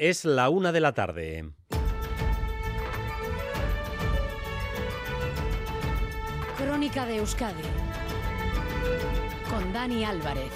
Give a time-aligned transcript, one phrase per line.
[0.00, 1.52] Es la una de la tarde.
[6.56, 7.62] Crónica de Euskadi
[9.50, 10.50] con Dani Álvarez.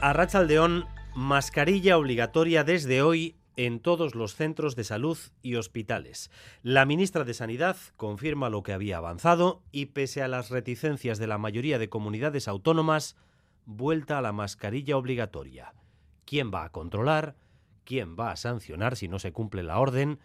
[0.00, 6.30] A Rachaldeón, mascarilla obligatoria desde hoy en todos los centros de salud y hospitales.
[6.62, 11.26] La ministra de Sanidad confirma lo que había avanzado y pese a las reticencias de
[11.26, 13.16] la mayoría de comunidades autónomas,
[13.64, 15.72] vuelta a la mascarilla obligatoria.
[16.26, 17.36] ¿Quién va a controlar?
[17.84, 20.18] ¿Quién va a sancionar si no se cumple la orden?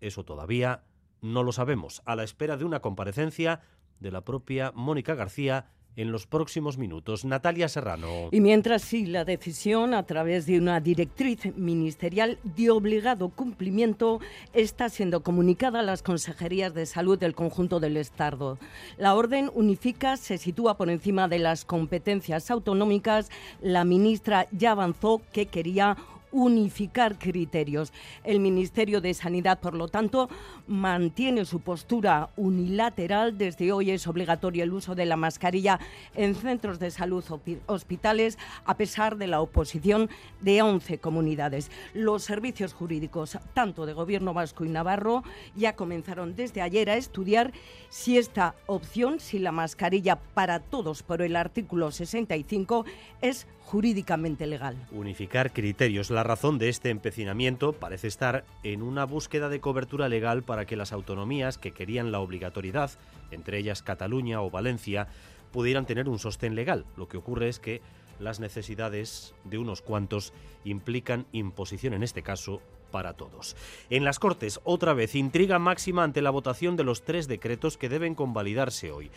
[0.00, 0.82] Eso todavía
[1.22, 3.60] no lo sabemos, a la espera de una comparecencia
[4.00, 7.24] de la propia Mónica García en los próximos minutos.
[7.24, 8.28] Natalia Serrano.
[8.30, 14.20] Y mientras sí, la decisión a través de una directriz ministerial de obligado cumplimiento
[14.52, 18.58] está siendo comunicada a las consejerías de salud del conjunto del Estado.
[18.98, 23.30] La orden unifica se sitúa por encima de las competencias autonómicas.
[23.60, 25.96] La ministra ya avanzó que quería
[26.32, 27.92] unificar criterios.
[28.24, 30.28] El Ministerio de Sanidad, por lo tanto,
[30.66, 33.38] mantiene su postura unilateral.
[33.38, 35.78] Desde hoy es obligatorio el uso de la mascarilla
[36.14, 40.08] en centros de salud o hospitales, a pesar de la oposición
[40.40, 41.70] de 11 comunidades.
[41.94, 45.22] Los servicios jurídicos, tanto de Gobierno vasco y Navarro,
[45.54, 47.52] ya comenzaron desde ayer a estudiar
[47.88, 52.84] si esta opción, si la mascarilla para todos por el artículo 65,
[53.20, 54.76] es jurídicamente legal.
[54.92, 56.10] Unificar criterios.
[56.10, 60.76] La razón de este empecinamiento parece estar en una búsqueda de cobertura legal para que
[60.76, 62.92] las autonomías que querían la obligatoriedad,
[63.32, 65.08] entre ellas Cataluña o Valencia,
[65.52, 66.84] pudieran tener un sostén legal.
[66.96, 67.82] Lo que ocurre es que
[68.20, 70.32] las necesidades de unos cuantos
[70.64, 73.56] implican imposición, en este caso, para todos.
[73.90, 77.88] En las Cortes, otra vez, intriga máxima ante la votación de los tres decretos que
[77.88, 79.10] deben convalidarse hoy,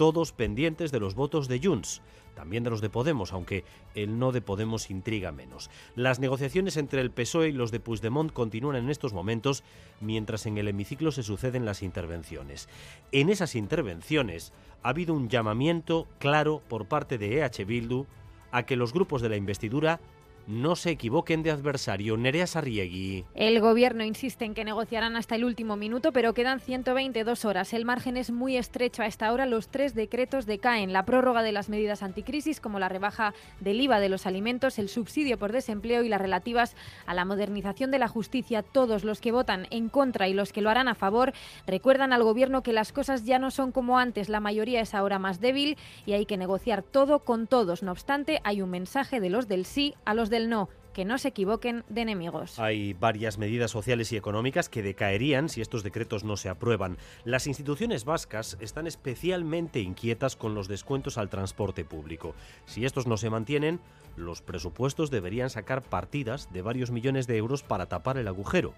[0.00, 2.00] todos pendientes de los votos de Junts
[2.34, 5.68] también de los de Podemos, aunque el no de Podemos intriga menos.
[5.94, 9.62] Las negociaciones entre el PSOE y los de Puigdemont continúan en estos momentos,
[10.00, 12.66] mientras en el hemiciclo se suceden las intervenciones.
[13.12, 18.06] En esas intervenciones ha habido un llamamiento claro por parte de EH Bildu
[18.52, 20.00] a que los grupos de la investidura
[20.46, 22.16] no se equivoquen de adversario.
[22.16, 23.24] Nerea Sarriegui.
[23.34, 27.72] El gobierno insiste en que negociarán hasta el último minuto, pero quedan 122 horas.
[27.72, 29.02] El margen es muy estrecho.
[29.02, 30.92] A esta hora los tres decretos decaen.
[30.92, 34.88] La prórroga de las medidas anticrisis, como la rebaja del IVA de los alimentos, el
[34.88, 36.74] subsidio por desempleo y las relativas
[37.06, 38.62] a la modernización de la justicia.
[38.62, 41.32] Todos los que votan en contra y los que lo harán a favor
[41.66, 44.28] recuerdan al gobierno que las cosas ya no son como antes.
[44.28, 47.82] La mayoría es ahora más débil y hay que negociar todo con todos.
[47.82, 51.18] No obstante, hay un mensaje de los del sí a los del no, que no
[51.18, 52.58] se equivoquen de enemigos.
[52.58, 56.98] Hay varias medidas sociales y económicas que decaerían si estos decretos no se aprueban.
[57.24, 62.34] Las instituciones vascas están especialmente inquietas con los descuentos al transporte público.
[62.66, 63.80] Si estos no se mantienen,
[64.16, 68.74] los presupuestos deberían sacar partidas de varios millones de euros para tapar el agujero.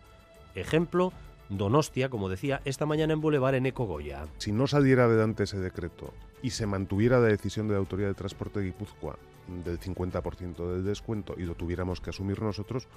[0.55, 1.13] Ejemplo,
[1.49, 4.27] Donostia, como decía esta mañana en Boulevard en Ecogoya.
[4.39, 8.15] Si no saliera adelante ese decreto y se mantuviera la decisión de la Autoridad de
[8.15, 12.89] Transporte de Guipúzcoa del 50% del descuento y lo tuviéramos que asumir nosotros,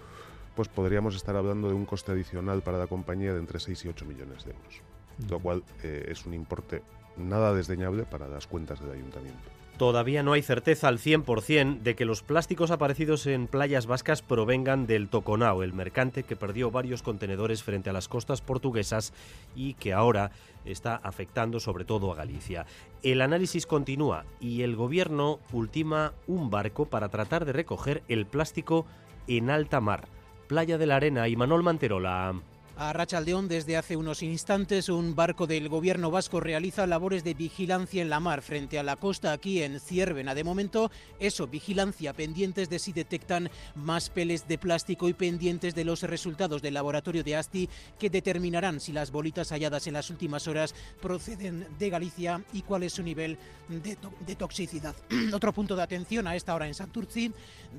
[0.56, 3.88] pues podríamos estar hablando de un coste adicional para la compañía de entre 6 y
[3.90, 4.82] 8 millones de euros,
[5.30, 6.82] lo cual eh, es un importe
[7.18, 9.55] nada desdeñable para las cuentas del ayuntamiento.
[9.78, 14.88] Todavía no hay certeza al 100% de que los plásticos aparecidos en playas vascas provengan
[14.88, 19.12] del Toconao, el mercante que perdió varios contenedores frente a las costas portuguesas
[19.54, 20.32] y que ahora
[20.64, 22.66] está afectando sobre todo a Galicia.
[23.04, 28.86] El análisis continúa y el gobierno ultima un barco para tratar de recoger el plástico
[29.28, 30.08] en alta mar.
[30.48, 32.34] Playa de la Arena y Manol Manterola.
[32.78, 38.02] A Rachaldeón, desde hace unos instantes, un barco del gobierno vasco realiza labores de vigilancia
[38.02, 40.36] en la mar frente a la costa aquí en Ciervena.
[40.36, 45.86] De momento, eso, vigilancia, pendientes de si detectan más peles de plástico y pendientes de
[45.86, 50.46] los resultados del laboratorio de ASTI que determinarán si las bolitas halladas en las últimas
[50.50, 53.38] horas proceden de Galicia y cuál es su nivel
[53.70, 54.96] de, toxicidad.
[55.34, 57.32] Otro punto de atención a esta hora en Santurci,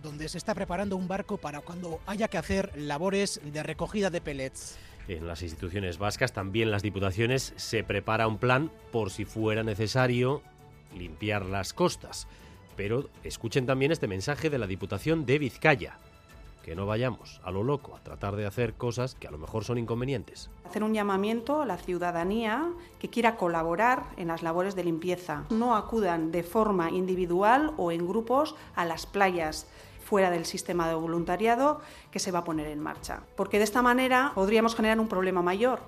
[0.02, 4.22] donde se está preparando un barco para cuando haya que hacer labores de recogida de
[4.22, 4.78] pellets.
[5.08, 10.42] En las instituciones vascas, también las diputaciones, se prepara un plan por si fuera necesario
[10.96, 12.26] limpiar las costas.
[12.76, 15.98] Pero escuchen también este mensaje de la Diputación de Vizcaya.
[16.64, 19.62] Que no vayamos a lo loco a tratar de hacer cosas que a lo mejor
[19.62, 20.50] son inconvenientes.
[20.64, 22.68] Hacer un llamamiento a la ciudadanía
[22.98, 25.44] que quiera colaborar en las labores de limpieza.
[25.50, 29.68] No acudan de forma individual o en grupos a las playas
[30.06, 31.80] fuera del sistema de voluntariado
[32.10, 33.24] que se va a poner en marcha.
[33.36, 35.80] Porque de esta manera podríamos generar un problema mayor,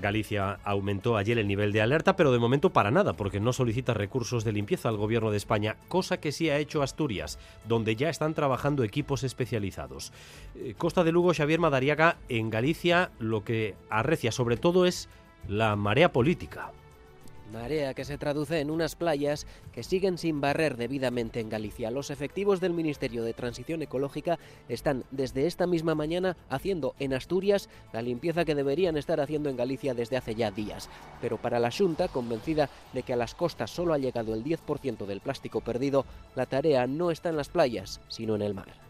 [0.00, 3.94] Galicia aumentó ayer el nivel de alerta, pero de momento para nada, porque no solicita
[3.94, 8.08] recursos de limpieza al gobierno de España, cosa que sí ha hecho Asturias, donde ya
[8.08, 10.12] están trabajando equipos especializados.
[10.54, 15.08] Eh, Costa de Lugo, Xavier Madariaga, en Galicia lo que arrecia sobre todo es
[15.48, 16.70] la marea política.
[17.52, 21.90] Marea que se traduce en unas playas que siguen sin barrer debidamente en Galicia.
[21.90, 27.68] Los efectivos del Ministerio de Transición Ecológica están desde esta misma mañana haciendo en Asturias
[27.92, 30.88] la limpieza que deberían estar haciendo en Galicia desde hace ya días.
[31.20, 35.06] Pero para la Junta, convencida de que a las costas solo ha llegado el 10%
[35.06, 36.04] del plástico perdido,
[36.34, 38.87] la tarea no está en las playas, sino en el mar.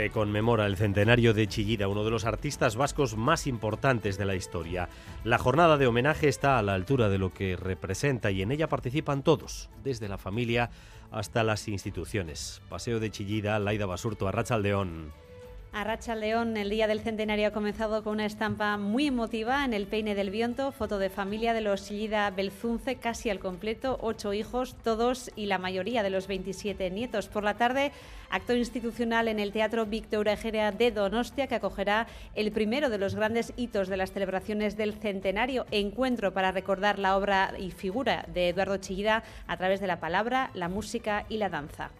[0.00, 4.34] Se conmemora el centenario de Chillida, uno de los artistas vascos más importantes de la
[4.34, 4.88] historia.
[5.24, 8.66] La jornada de homenaje está a la altura de lo que representa y en ella
[8.66, 10.70] participan todos, desde la familia
[11.10, 12.62] hasta las instituciones.
[12.70, 15.12] Paseo de Chillida, Laida Basurto, Arrachaldeón.
[15.72, 19.86] Arracha León, el día del centenario ha comenzado con una estampa muy emotiva en el
[19.86, 24.74] peine del viento, foto de familia de los Chillida Belzunce, casi al completo, ocho hijos,
[24.82, 27.28] todos y la mayoría de los 27 nietos.
[27.28, 27.92] Por la tarde,
[28.30, 33.14] acto institucional en el Teatro Víctor Egea de Donostia, que acogerá el primero de los
[33.14, 38.48] grandes hitos de las celebraciones del centenario, encuentro para recordar la obra y figura de
[38.48, 41.92] Eduardo Chillida a través de la palabra, la música y la danza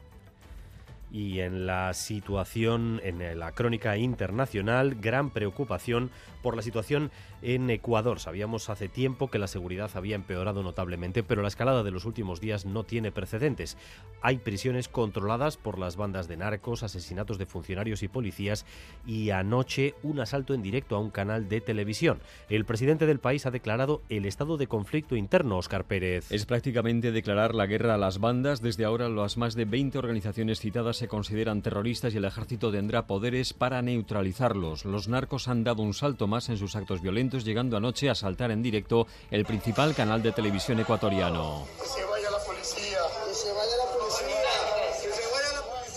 [1.12, 6.10] y en la situación, en la crónica internacional, gran preocupación
[6.42, 7.10] por la situación
[7.42, 8.20] en Ecuador.
[8.20, 12.40] Sabíamos hace tiempo que la seguridad había empeorado notablemente, pero la escalada de los últimos
[12.40, 13.76] días no tiene precedentes.
[14.22, 18.66] Hay prisiones controladas por las bandas de narcos, asesinatos de funcionarios y policías
[19.06, 22.20] y anoche un asalto en directo a un canal de televisión.
[22.48, 26.30] El presidente del país ha declarado el estado de conflicto interno, Oscar Pérez.
[26.30, 28.60] Es prácticamente declarar la guerra a las bandas.
[28.60, 33.06] Desde ahora las más de 20 organizaciones citadas se consideran terroristas y el ejército tendrá
[33.06, 34.84] poderes para neutralizarlos.
[34.84, 38.50] Los narcos han dado un salto más en sus actos violentos, llegando anoche a saltar
[38.50, 41.66] en directo el principal canal de televisión ecuatoriano.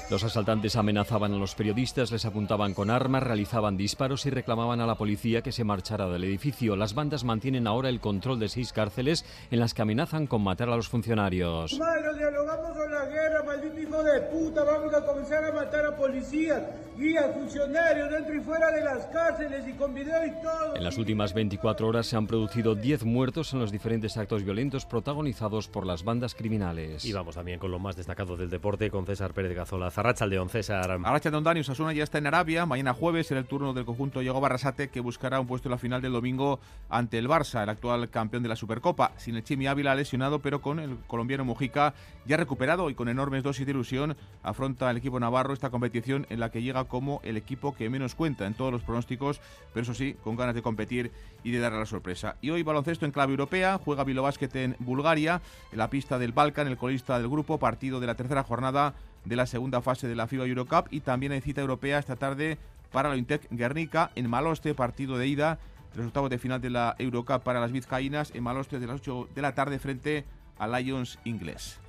[0.10, 4.86] Los asaltantes amenazaban a los periodistas, les apuntaban con armas, realizaban disparos y reclamaban a
[4.86, 6.76] la policía que se marchara del edificio.
[6.76, 10.70] Las bandas mantienen ahora el control de seis cárceles en las que amenazan con matar
[10.70, 11.80] a los funcionarios.
[12.16, 14.64] Dialogamos con la guerra, maldito hijo de puta.
[14.64, 16.62] Vamos a comenzar a matar a policías,
[16.98, 20.76] guías, funcionarios dentro y fuera de las cárceles y con video y todo.
[20.76, 24.86] En las últimas 24 horas se han producido 10 muertos en los diferentes actos violentos
[24.86, 27.06] protagonizados por las bandas criminales.
[27.06, 29.88] Y vamos también con lo más destacado del deporte con César Pérez Gazola.
[29.88, 30.92] Arrachaldeón, César.
[30.92, 32.66] Arrachaldeón, Dani, Osasuna ya está en Arabia.
[32.66, 35.78] Mañana jueves será el turno del conjunto Diego Barrasate, que buscará un puesto en la
[35.78, 39.14] final del domingo ante el Barça, el actual campeón de la Supercopa.
[39.18, 41.94] Sin el Chimi Ávila lesionado, pero con el colombiano Mujica
[42.26, 46.40] ya recuperado y con enormes dosis de ilusión, afronta el equipo navarro esta competición en
[46.40, 49.42] la que llega como el equipo que menos cuenta en todos los pronósticos,
[49.74, 51.12] pero eso sí, con ganas de competir
[51.44, 52.36] y de darle la sorpresa.
[52.42, 55.42] Y hoy baloncesto en clave europea, juega Bilobásquet en Bulgaria,
[55.72, 58.94] en la pista del Balkan, el colista del grupo, partido de la tercera jornada
[59.26, 62.58] de la segunda fase de la FIBA Eurocup y también hay cita europea esta tarde
[62.92, 65.60] para la Intec Guernica en Maloste, partido de ida
[65.96, 69.30] de los de final de la Eurocup para las vizcaínas en Maloste de las 8
[69.34, 70.26] de la tarde frente
[70.58, 71.80] a Lions inglés.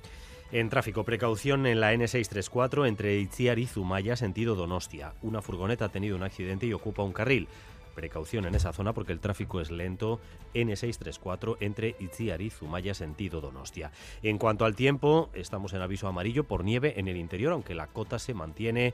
[0.51, 5.15] En tráfico, precaución en la N634 entre Itziar y Zumaya, sentido Donostia.
[5.23, 7.47] Una furgoneta ha tenido un accidente y ocupa un carril.
[7.95, 10.19] Precaución en esa zona porque el tráfico es lento.
[10.53, 13.91] N634 entre Itziar y Zumaya, sentido Donostia.
[14.21, 17.87] En cuanto al tiempo, estamos en aviso amarillo por nieve en el interior, aunque la
[17.87, 18.93] cota se mantiene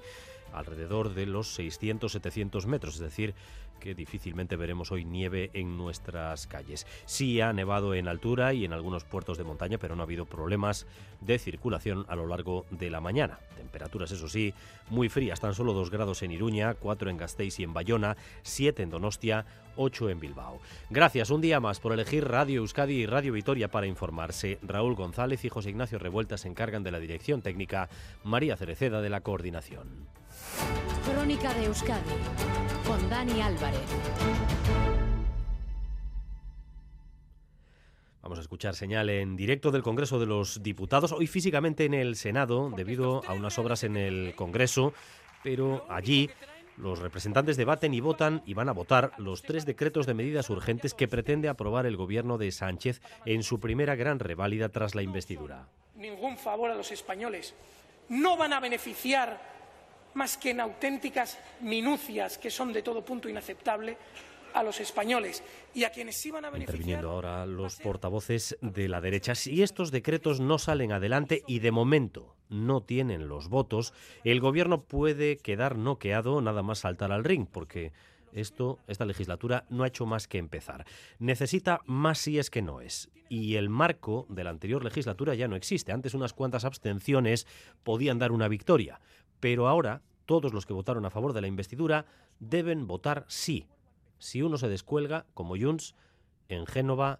[0.53, 3.35] alrededor de los 600-700 metros, es decir,
[3.81, 6.87] que difícilmente veremos hoy nieve en nuestras calles.
[7.05, 10.25] Sí ha nevado en altura y en algunos puertos de montaña, pero no ha habido
[10.25, 10.87] problemas
[11.19, 13.39] de circulación a lo largo de la mañana.
[13.57, 14.53] Temperaturas, eso sí,
[14.89, 18.83] muy frías, tan solo 2 grados en Iruña, 4 en Gasteiz y en Bayona, 7
[18.83, 19.45] en Donostia,
[19.75, 20.59] 8 en Bilbao.
[20.89, 24.59] Gracias un día más por elegir Radio Euskadi y Radio Vitoria para informarse.
[24.61, 27.89] Raúl González y José Ignacio Revuelta se encargan de la dirección técnica,
[28.23, 30.20] María Cereceda de la coordinación.
[31.05, 32.11] Crónica de Euskadi
[32.85, 33.79] con Dani Álvarez.
[38.21, 42.15] Vamos a escuchar señal en directo del Congreso de los Diputados, hoy físicamente en el
[42.15, 44.93] Senado, debido a unas obras en el Congreso,
[45.43, 46.29] pero allí
[46.77, 50.93] los representantes debaten y votan y van a votar los tres decretos de medidas urgentes
[50.93, 55.67] que pretende aprobar el gobierno de Sánchez en su primera gran reválida tras la investidura.
[55.95, 57.53] Ningún favor a los españoles.
[58.09, 59.50] No van a beneficiar
[60.13, 63.97] más que en auténticas minucias que son de todo punto inaceptable
[64.53, 66.75] a los españoles y a quienes van a beneficiar.
[66.75, 69.35] Interviniendo ahora los portavoces de la derecha.
[69.35, 74.81] Si estos decretos no salen adelante y de momento no tienen los votos, el gobierno
[74.81, 77.93] puede quedar noqueado nada más saltar al ring, porque
[78.33, 80.85] esto, esta legislatura no ha hecho más que empezar.
[81.19, 83.09] Necesita más si es que no es.
[83.29, 85.93] Y el marco de la anterior legislatura ya no existe.
[85.93, 87.47] Antes unas cuantas abstenciones
[87.83, 88.99] podían dar una victoria.
[89.41, 92.05] Pero ahora todos los que votaron a favor de la investidura
[92.39, 93.67] deben votar sí.
[94.17, 95.95] Si uno se descuelga, como Junts,
[96.47, 97.19] en Génova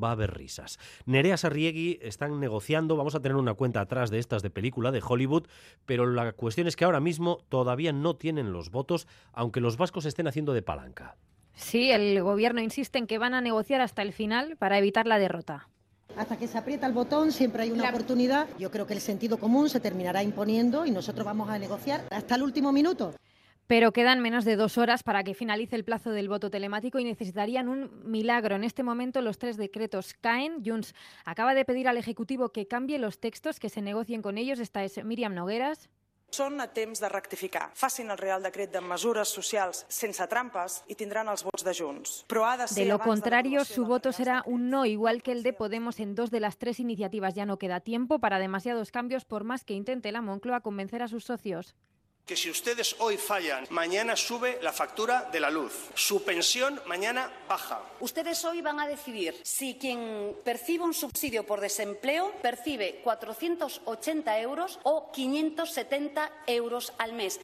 [0.00, 0.78] va a haber risas.
[1.06, 5.02] Nerea Sarriegui están negociando, vamos a tener una cuenta atrás de estas de película de
[5.04, 5.46] Hollywood,
[5.86, 10.04] pero la cuestión es que ahora mismo todavía no tienen los votos, aunque los vascos
[10.04, 11.16] estén haciendo de palanca.
[11.54, 15.18] Sí, el gobierno insiste en que van a negociar hasta el final para evitar la
[15.18, 15.68] derrota.
[16.16, 18.46] Hasta que se aprieta el botón siempre hay una oportunidad.
[18.58, 22.36] Yo creo que el sentido común se terminará imponiendo y nosotros vamos a negociar hasta
[22.36, 23.14] el último minuto.
[23.66, 27.04] Pero quedan menos de dos horas para que finalice el plazo del voto telemático y
[27.04, 28.56] necesitarían un milagro.
[28.56, 30.62] En este momento los tres decretos caen.
[30.64, 30.94] Junts
[31.24, 34.58] acaba de pedir al Ejecutivo que cambie los textos, que se negocien con ellos.
[34.58, 35.88] Esta es Miriam Nogueras.
[36.34, 37.68] Són a temps de rectificar.
[37.78, 42.16] Facin el Real Decret de mesures socials sense trampes i tindran els vots de Junts.
[42.26, 45.44] Però ha de ser De lo contrario, su voto será un no, igual que el
[45.44, 47.34] de Podemos en dos de las tres iniciativas.
[47.34, 51.08] Ya no queda tiempo para demasiados cambios, por más que intente la Moncloa convencer a
[51.08, 51.76] sus socios.
[52.26, 55.90] Que si ustedes hoy fallan, mañana sube la factura de la luz.
[55.94, 57.82] Su pensión mañana baja.
[58.00, 64.78] Ustedes hoy van a decidir si quien percibe un subsidio por desempleo percibe 480 euros
[64.84, 67.40] o 570 euros al mes.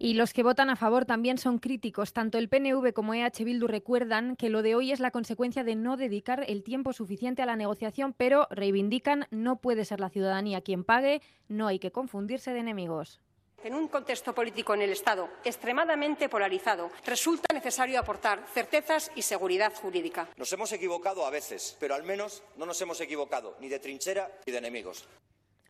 [0.00, 2.12] Y los que votan a favor también son críticos.
[2.12, 5.74] Tanto el PNV como EH Bildu recuerdan que lo de hoy es la consecuencia de
[5.74, 10.60] no dedicar el tiempo suficiente a la negociación, pero reivindican no puede ser la ciudadanía
[10.60, 13.20] quien pague, no hay que confundirse de enemigos.
[13.64, 19.72] En un contexto político en el Estado extremadamente polarizado, resulta necesario aportar certezas y seguridad
[19.74, 20.28] jurídica.
[20.36, 24.30] Nos hemos equivocado a veces, pero al menos no nos hemos equivocado ni de trinchera
[24.46, 25.08] ni de enemigos.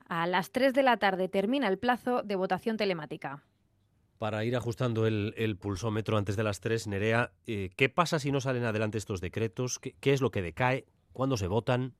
[0.06, 3.44] A las 3 de la tarde termina el plazo de votación telemática.
[4.18, 8.30] Para ir ajustando el, el pulsómetro antes de las 3, Nerea, eh, ¿qué pasa si
[8.32, 9.78] no salen adelante estos decretos?
[9.78, 10.84] ¿Qué, ¿Qué es lo que decae?
[11.12, 11.94] ¿Cuándo se votan?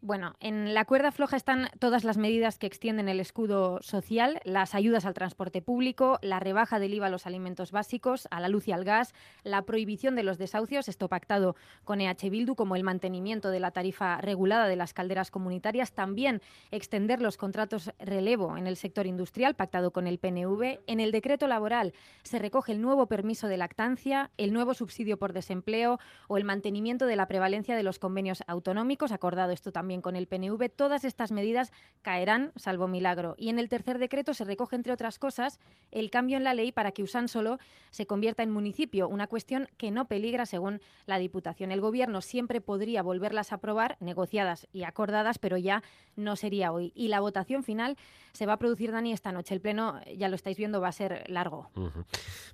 [0.00, 4.76] Bueno, en la cuerda floja están todas las medidas que extienden el escudo social, las
[4.76, 8.68] ayudas al transporte público, la rebaja del IVA a los alimentos básicos, a la luz
[8.68, 9.12] y al gas,
[9.42, 13.72] la prohibición de los desahucios, esto pactado con EH Bildu, como el mantenimiento de la
[13.72, 19.56] tarifa regulada de las calderas comunitarias, también extender los contratos relevo en el sector industrial,
[19.56, 20.78] pactado con el PNV.
[20.86, 25.32] En el decreto laboral se recoge el nuevo permiso de lactancia, el nuevo subsidio por
[25.32, 30.02] desempleo o el mantenimiento de la prevalencia de los convenios autonómicos, acordado esto también también
[30.02, 33.34] con el PNV, todas estas medidas caerán, salvo milagro.
[33.38, 35.58] Y en el tercer decreto se recoge, entre otras cosas,
[35.90, 37.58] el cambio en la ley para que Usánsolo
[37.90, 41.72] se convierta en municipio, una cuestión que no peligra según la Diputación.
[41.72, 45.82] El Gobierno siempre podría volverlas a aprobar, negociadas y acordadas, pero ya
[46.16, 46.92] no sería hoy.
[46.94, 47.96] Y la votación final
[48.32, 49.54] se va a producir, Dani, esta noche.
[49.54, 51.70] El Pleno, ya lo estáis viendo, va a ser largo.
[51.74, 52.04] Uh -huh.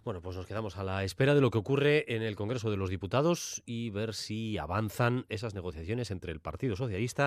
[0.04, 2.76] Bueno, pues nos quedamos a la espera de lo que ocurre en el Congreso de
[2.76, 7.23] los Diputados y ver si avanzan esas negociaciones entre el Partido Socialista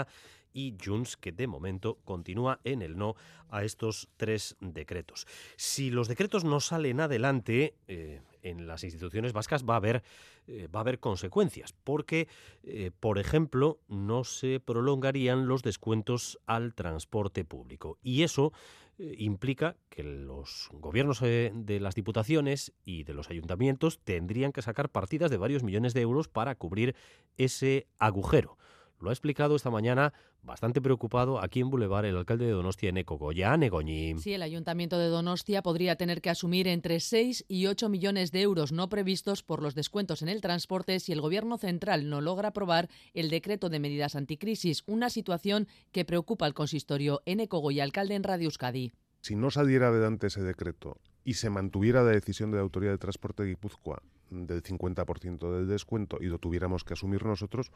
[0.58, 3.16] y Junts, que de momento continúa en el no
[3.50, 5.27] a estos tres decretos.
[5.56, 10.04] Si los decretos no salen adelante, eh, en las instituciones vascas va a haber,
[10.48, 12.27] eh, va a haber consecuencias, porque,
[12.63, 18.00] eh, por ejemplo, no se prolongarían los descuentos al transporte público.
[18.01, 18.51] Y eso
[19.00, 25.30] implica que los gobiernos de las diputaciones y de los ayuntamientos tendrían que sacar partidas
[25.30, 26.96] de varios millones de euros para cubrir
[27.38, 28.58] ese agujero.
[29.00, 30.12] Lo ha explicado esta mañana,
[30.42, 34.18] bastante preocupado, aquí en Boulevard, el alcalde de Donostia, Eneco Goya Negoñi.
[34.18, 38.42] Sí, el ayuntamiento de Donostia podría tener que asumir entre 6 y 8 millones de
[38.42, 42.50] euros no previstos por los descuentos en el transporte si el gobierno central no logra
[42.50, 48.16] aprobar el decreto de medidas anticrisis, una situación que preocupa al consistorio Eneco Goya, alcalde
[48.16, 48.94] en Radio Euskadi.
[49.22, 52.98] Si no saliera adelante ese decreto y se mantuviera la decisión de la Autoridad de
[52.98, 57.72] Transporte de Guipúzcoa del 50% del descuento y lo tuviéramos que asumir nosotros,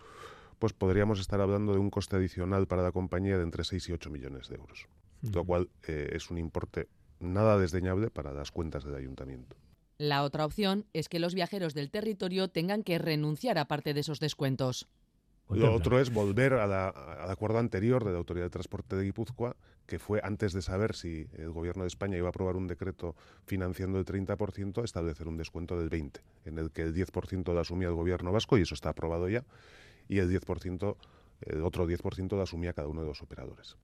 [0.61, 3.93] pues podríamos estar hablando de un coste adicional para la compañía de entre 6 y
[3.93, 4.85] 8 millones de euros,
[5.23, 5.33] uh -huh.
[5.33, 6.87] lo cual eh, es un importe
[7.19, 9.57] nada desdeñable para las cuentas del ayuntamiento.
[9.97, 14.01] La otra opción es que los viajeros del territorio tengan que renunciar a parte de
[14.01, 14.87] esos descuentos.
[15.49, 19.03] Lo otro es volver a la, al acuerdo anterior de la Autoridad de Transporte de
[19.03, 19.55] Guipúzcoa,
[19.87, 23.15] que fue antes de saber si el Gobierno de España iba a aprobar un decreto
[23.45, 27.89] financiando el 30%, establecer un descuento del 20%, en el que el 10% lo asumía
[27.89, 29.43] el Gobierno vasco, y eso está aprobado ya,
[30.07, 30.95] y el 10%,
[31.41, 33.77] el otro 10% lo asumía cada uno de los operadores.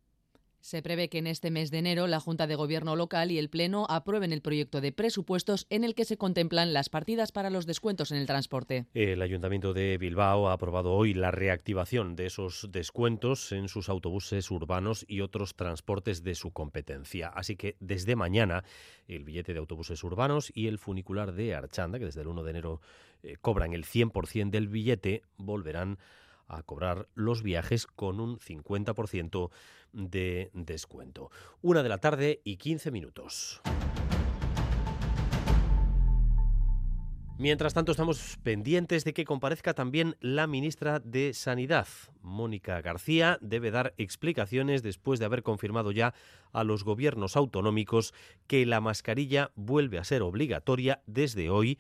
[0.68, 3.50] Se prevé que en este mes de enero la Junta de Gobierno local y el
[3.50, 7.66] Pleno aprueben el proyecto de presupuestos en el que se contemplan las partidas para los
[7.66, 8.86] descuentos en el transporte.
[8.94, 14.52] El Ayuntamiento de Bilbao ha aprobado hoy la reactivación de esos descuentos en sus autobuses
[14.52, 17.30] urbanos y otros transportes de su competencia.
[17.30, 18.66] Así que desde mañana
[19.08, 22.50] el billete de autobuses urbanos y el funicular de Archanda, que desde el 1 de
[22.50, 22.82] enero
[23.24, 26.27] eh, cobran el 100% del billete, volverán a
[26.66, 29.50] cobrar los viajes con un 50%
[29.94, 31.32] de descuento.
[31.62, 33.62] Una de la tarde y 15 minutos.
[37.40, 41.88] Mientras tanto, estamos pendientes de que comparezca también la ministra de Sanidad.
[42.24, 46.16] Mónica García debe dar explicaciones después de haber confirmado ya
[46.52, 48.16] a los gobiernos autonómicos
[48.48, 51.78] que la mascarilla vuelve a ser obligatoria desde hoy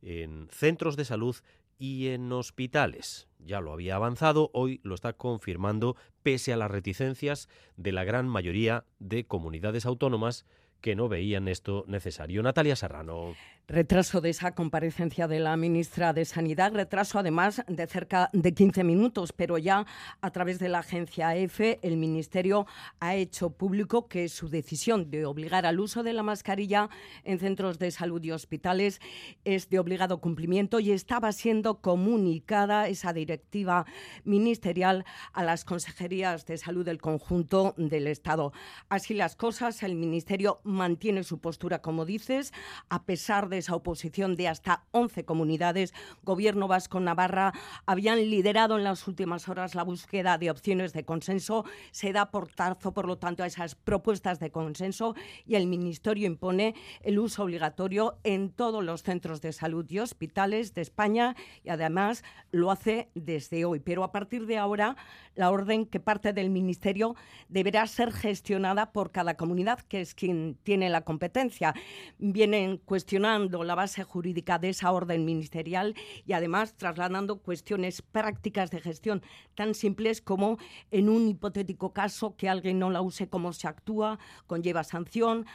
[0.00, 1.36] en centros de salud
[1.80, 3.26] y en hospitales.
[3.38, 8.28] Ya lo había avanzado, hoy lo está confirmando pese a las reticencias de la gran
[8.28, 10.44] mayoría de comunidades autónomas
[10.82, 12.42] que no veían esto necesario.
[12.42, 13.34] Natalia Serrano.
[13.72, 18.82] Retraso de esa comparecencia de la ministra de Sanidad, retraso además de cerca de 15
[18.82, 19.86] minutos, pero ya
[20.20, 22.66] a través de la agencia EFE el Ministerio
[22.98, 26.90] ha hecho público que su decisión de obligar al uso de la mascarilla
[27.22, 29.00] en centros de salud y hospitales
[29.44, 33.86] es de obligado cumplimiento y estaba siendo comunicada esa directiva
[34.24, 38.52] ministerial a las consejerías de salud del conjunto del Estado.
[38.88, 42.52] Así las cosas, el Ministerio mantiene su postura, como dices,
[42.88, 45.94] a pesar de esa oposición de hasta 11 comunidades.
[46.22, 47.52] Gobierno Vasco Navarra
[47.86, 51.64] habían liderado en las últimas horas la búsqueda de opciones de consenso.
[51.92, 55.14] Se da portazo, por lo tanto, a esas propuestas de consenso
[55.46, 60.74] y el Ministerio impone el uso obligatorio en todos los centros de salud y hospitales
[60.74, 63.80] de España y además lo hace desde hoy.
[63.80, 64.96] Pero a partir de ahora,
[65.40, 67.16] la orden que parte del Ministerio
[67.48, 71.74] deberá ser gestionada por cada comunidad, que es quien tiene la competencia.
[72.18, 75.94] Vienen cuestionando la base jurídica de esa orden ministerial
[76.26, 79.22] y además trasladando cuestiones prácticas de gestión
[79.54, 80.58] tan simples como
[80.90, 85.46] en un hipotético caso que alguien no la use, cómo se actúa, conlleva sanción,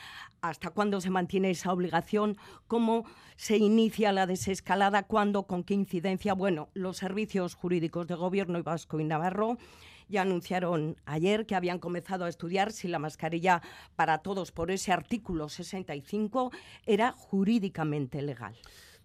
[0.50, 2.38] hasta cuándo se mantiene esa obligación,
[2.68, 6.34] cómo se inicia la desescalada, cuándo, con qué incidencia.
[6.34, 9.58] Bueno, los servicios jurídicos de Gobierno y Vasco y Navarro
[10.08, 13.62] ya anunciaron ayer que habían comenzado a estudiar si la mascarilla
[13.96, 16.52] para todos por ese artículo 65
[16.86, 18.56] era jurídicamente legal.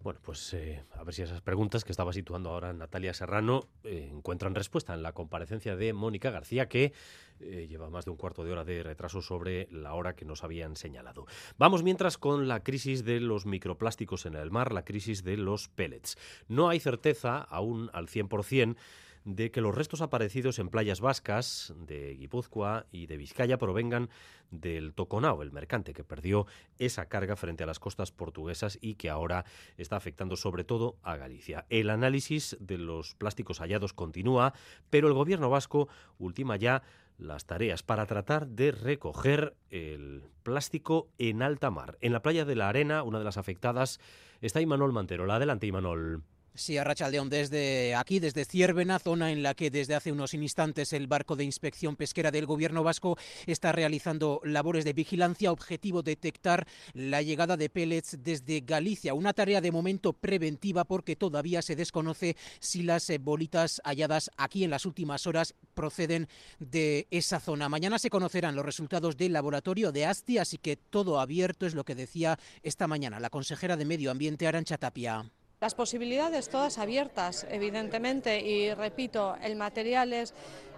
[0.03, 4.09] Bueno, pues eh, a ver si esas preguntas que estaba situando ahora Natalia Serrano eh,
[4.11, 6.91] encuentran respuesta en la comparecencia de Mónica García, que
[7.39, 10.43] eh, lleva más de un cuarto de hora de retraso sobre la hora que nos
[10.43, 11.27] habían señalado.
[11.59, 15.67] Vamos mientras con la crisis de los microplásticos en el mar, la crisis de los
[15.67, 16.17] pellets.
[16.47, 18.75] No hay certeza aún al 100%
[19.23, 24.09] de que los restos aparecidos en playas vascas de Guipúzcoa y de Vizcaya provengan
[24.49, 26.45] del Toconao, el mercante que perdió
[26.77, 29.45] esa carga frente a las costas portuguesas y que ahora
[29.77, 31.65] está afectando sobre todo a Galicia.
[31.69, 34.53] El análisis de los plásticos hallados continúa,
[34.89, 36.83] pero el gobierno vasco ultima ya
[37.17, 41.97] las tareas para tratar de recoger el plástico en alta mar.
[42.01, 43.99] En la playa de la Arena, una de las afectadas,
[44.41, 45.35] está Imanol Manterola.
[45.35, 46.23] Adelante, Imanol.
[46.53, 50.91] Sí, a Rachaldeón, desde aquí, desde Ciervena, zona en la que desde hace unos instantes
[50.91, 56.67] el barco de inspección pesquera del gobierno vasco está realizando labores de vigilancia, objetivo detectar
[56.93, 62.35] la llegada de pellets desde Galicia, una tarea de momento preventiva porque todavía se desconoce
[62.59, 66.27] si las eh, bolitas halladas aquí en las últimas horas proceden
[66.59, 67.69] de esa zona.
[67.69, 71.85] Mañana se conocerán los resultados del laboratorio de ASTI, así que todo abierto es lo
[71.85, 75.31] que decía esta mañana la consejera de Medio Ambiente, Arancha Tapia.
[75.61, 80.33] Las posibilidades todas abiertas, evidentemente, y repito, el material es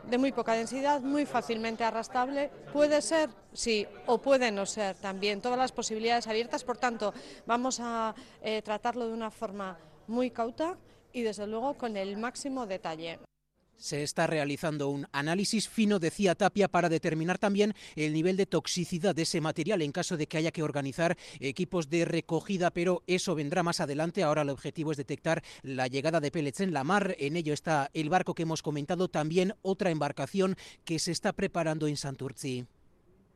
[0.09, 2.49] de muy poca densidad, muy fácilmente arrastrable.
[2.73, 5.39] Puede ser, sí, o puede no ser también.
[5.39, 7.13] Todas las posibilidades abiertas, por tanto,
[7.45, 10.77] vamos a eh, tratarlo de una forma muy cauta
[11.13, 13.19] y, desde luego, con el máximo detalle.
[13.77, 19.13] Se está realizando un análisis fino, decía Tapia, para determinar también el nivel de toxicidad
[19.13, 23.35] de ese material en caso de que haya que organizar equipos de recogida, pero eso
[23.35, 24.23] vendrá más adelante.
[24.23, 27.15] Ahora el objetivo es detectar la llegada de pellets en la mar.
[27.19, 30.55] En ello está el barco que hemos comentado, también otra embarcación
[30.85, 32.65] que se está preparando en Santurci.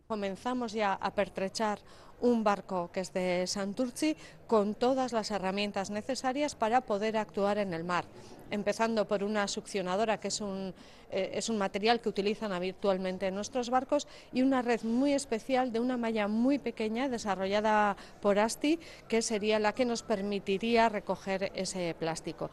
[0.07, 1.79] Comenzamos ya a pertrechar
[2.21, 4.15] un barco que es de Santurci
[4.47, 8.05] con todas las herramientas necesarias para poder actuar en el mar,
[8.49, 10.73] empezando por una succionadora que es un,
[11.11, 15.73] eh, es un material que utilizan habitualmente en nuestros barcos y una red muy especial
[15.73, 21.51] de una malla muy pequeña desarrollada por ASTI que sería la que nos permitiría recoger
[21.53, 22.49] ese plástico.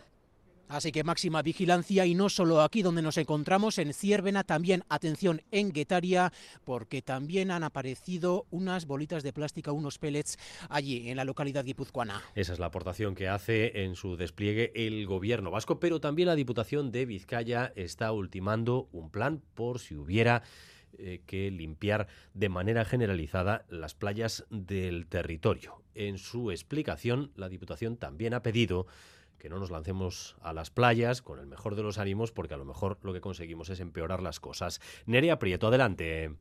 [0.68, 5.42] Así que máxima vigilancia y no solo aquí donde nos encontramos, en Ciervena, también atención
[5.50, 6.32] en Guetaria,
[6.64, 12.22] porque también han aparecido unas bolitas de plástico, unos pellets allí en la localidad guipuzcoana.
[12.34, 16.34] Esa es la aportación que hace en su despliegue el gobierno vasco, pero también la
[16.34, 20.42] Diputación de Vizcaya está ultimando un plan por si hubiera
[20.98, 25.82] eh, que limpiar de manera generalizada las playas del territorio.
[25.94, 28.86] En su explicación, la Diputación también ha pedido
[29.44, 32.56] que no nos lancemos a las playas con el mejor de los ánimos, porque a
[32.56, 34.80] lo mejor lo que conseguimos es empeorar las cosas.
[35.04, 36.34] Nerea Prieto, adelante.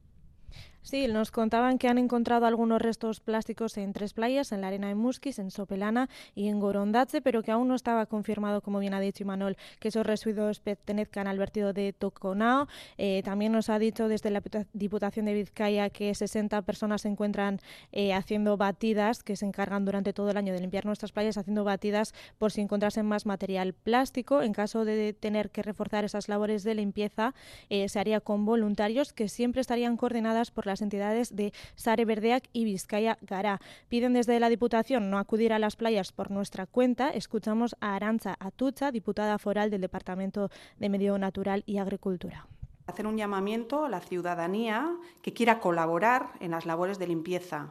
[0.83, 4.89] Sí, nos contaban que han encontrado algunos restos plásticos en tres playas, en la arena
[4.89, 8.93] de Musquis, en Sopelana y en Gorondache, pero que aún no estaba confirmado, como bien
[8.93, 12.67] ha dicho Imanol, que esos residuos pertenezcan al vertido de Toconao.
[12.97, 14.43] Eh, también nos ha dicho desde la
[14.73, 17.61] Diputación de Vizcaya que 60 personas se encuentran
[17.93, 21.63] eh, haciendo batidas, que se encargan durante todo el año de limpiar nuestras playas, haciendo
[21.63, 24.41] batidas por si encontrasen más material plástico.
[24.41, 27.33] En caso de tener que reforzar esas labores de limpieza,
[27.69, 32.49] eh, se haría con voluntarios que siempre estarían coordinadas por las entidades de Sare Verdeac
[32.51, 33.61] y Vizcaya Gará.
[33.89, 37.11] Piden desde la Diputación no acudir a las playas por nuestra cuenta.
[37.11, 42.47] Escuchamos a Arancha Atucha, diputada foral del Departamento de Medio Natural y Agricultura
[42.85, 47.69] hacer un llamamiento a la ciudadanía que quiera colaborar en las labores de limpieza.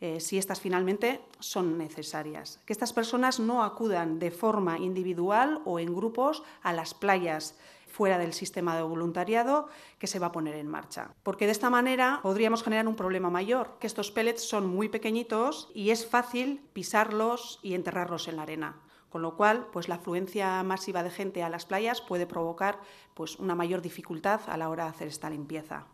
[0.00, 2.60] Eh, si estas finalmente son necesarias.
[2.64, 7.58] Que estas personas no acudan de forma individual o en grupos a las playas
[7.94, 9.68] fuera del sistema de voluntariado
[10.00, 11.14] que se va a poner en marcha.
[11.22, 15.70] Porque de esta manera podríamos generar un problema mayor, que estos pellets son muy pequeñitos
[15.74, 18.80] y es fácil pisarlos y enterrarlos en la arena
[19.10, 22.80] con lo cual pues la afluencia masiva de gente a las playas puede provocar
[23.14, 25.86] pues una mayor dificultad a la hora de hacer esta limpieza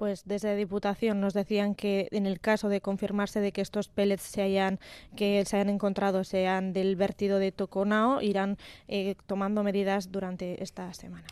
[0.00, 4.22] pues desde Diputación nos decían que en el caso de confirmarse de que estos pellets
[4.22, 4.80] se hayan,
[5.14, 8.56] que se hayan encontrado sean del vertido de Toconao, irán
[8.88, 11.26] eh, tomando medidas durante esta semana.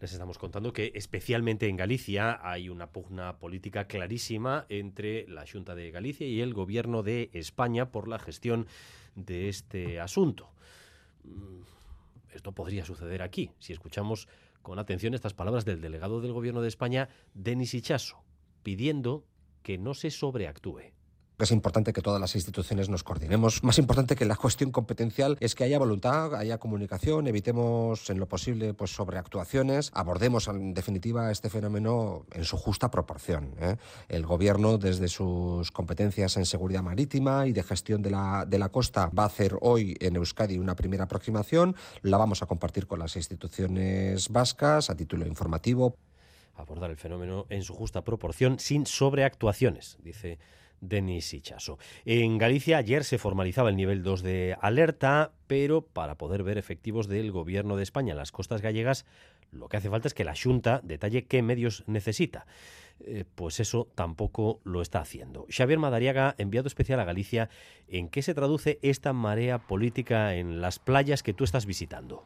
[0.00, 5.74] Les estamos contando que especialmente en Galicia hay una pugna política clarísima entre la Junta
[5.74, 8.66] de Galicia y el Gobierno de España por la gestión
[9.16, 10.48] de este asunto.
[11.24, 11.60] Mm,
[12.34, 14.28] esto podría suceder aquí, si escuchamos
[14.64, 18.24] con atención estas palabras del delegado del Gobierno de España, Denis Ichaso,
[18.64, 19.24] pidiendo
[19.62, 20.94] que no se sobreactúe.
[21.36, 23.64] Es importante que todas las instituciones nos coordinemos.
[23.64, 28.28] Más importante que la cuestión competencial es que haya voluntad, haya comunicación, evitemos en lo
[28.28, 33.52] posible pues sobreactuaciones, abordemos en definitiva este fenómeno en su justa proporción.
[33.58, 33.76] ¿eh?
[34.08, 38.68] El gobierno desde sus competencias en seguridad marítima y de gestión de la, de la
[38.68, 43.00] costa va a hacer hoy en Euskadi una primera aproximación, la vamos a compartir con
[43.00, 45.96] las instituciones vascas a título informativo.
[46.54, 50.38] Abordar el fenómeno en su justa proporción sin sobreactuaciones, dice
[50.80, 51.78] Denis Ichaso.
[52.04, 57.08] En Galicia ayer se formalizaba el nivel 2 de alerta, pero para poder ver efectivos
[57.08, 59.06] del Gobierno de España en las costas gallegas,
[59.50, 62.46] lo que hace falta es que la Junta detalle qué medios necesita.
[63.00, 65.46] Eh, pues eso tampoco lo está haciendo.
[65.48, 67.50] Xavier Madariaga, enviado especial a Galicia,
[67.88, 72.24] ¿en qué se traduce esta marea política en las playas que tú estás visitando?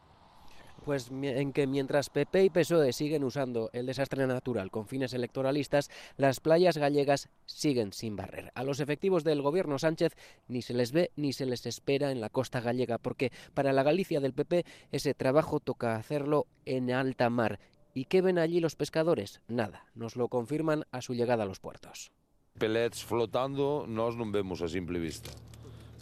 [0.88, 5.90] Pues en que mientras PP y PSOE siguen usando el desastre natural con fines electoralistas,
[6.16, 8.50] las playas gallegas siguen sin barrer.
[8.54, 12.22] A los efectivos del gobierno Sánchez ni se les ve ni se les espera en
[12.22, 17.28] la costa gallega, porque para la Galicia del PP ese trabajo toca hacerlo en alta
[17.28, 17.60] mar.
[17.92, 19.42] ¿Y qué ven allí los pescadores?
[19.46, 22.12] Nada, nos lo confirman a su llegada a los puertos.
[22.58, 25.28] Pelets flotando, nos no vemos a simple vista.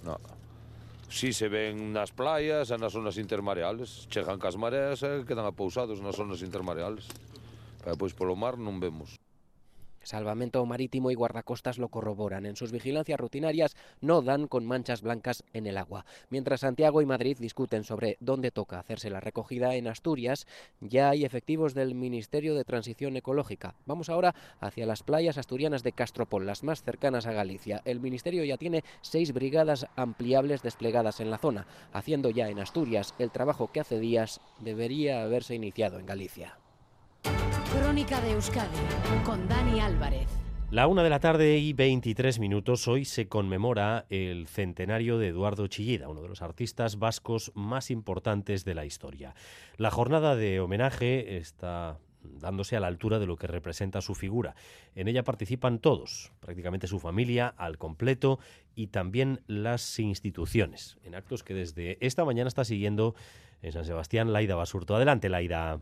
[0.05, 0.17] No.
[1.11, 4.07] si se ven nas playas e nas zonas intermareales.
[4.11, 7.07] Chegan cas mareas e quedan apousados nas zonas intermareales.
[7.87, 9.15] E pois polo mar non vemos.
[10.07, 12.47] Salvamento Marítimo y guardacostas lo corroboran.
[12.47, 16.07] En sus vigilancias rutinarias no dan con manchas blancas en el agua.
[16.31, 20.47] Mientras Santiago y Madrid discuten sobre dónde toca hacerse la recogida en Asturias,
[20.81, 23.75] ya hay efectivos del Ministerio de Transición Ecológica.
[23.85, 27.83] Vamos ahora hacia las playas asturianas de Castropol, las más cercanas a Galicia.
[27.85, 33.15] El Ministerio ya tiene seis brigadas ampliables desplegadas en la zona, haciendo ya en Asturias
[33.19, 36.59] el trabajo que hace días debería haberse iniciado en Galicia.
[37.97, 38.77] Crónica de Euskadi
[39.25, 40.29] con Dani Álvarez.
[40.71, 42.87] La una de la tarde y 23 minutos.
[42.89, 48.67] Hoy se conmemora el centenario de Eduardo Chillida, uno de los artistas vascos más importantes
[48.67, 49.35] de la historia.
[49.79, 54.57] La jornada de homenaje está dándose a la altura de lo que representa su figura.
[54.95, 58.39] En ella participan todos, prácticamente su familia al completo
[58.75, 63.15] y también las instituciones, en actos que desde esta mañana está siguiendo
[63.63, 64.95] en San Sebastián Laida Basurto.
[64.95, 65.81] Adelante, Laida.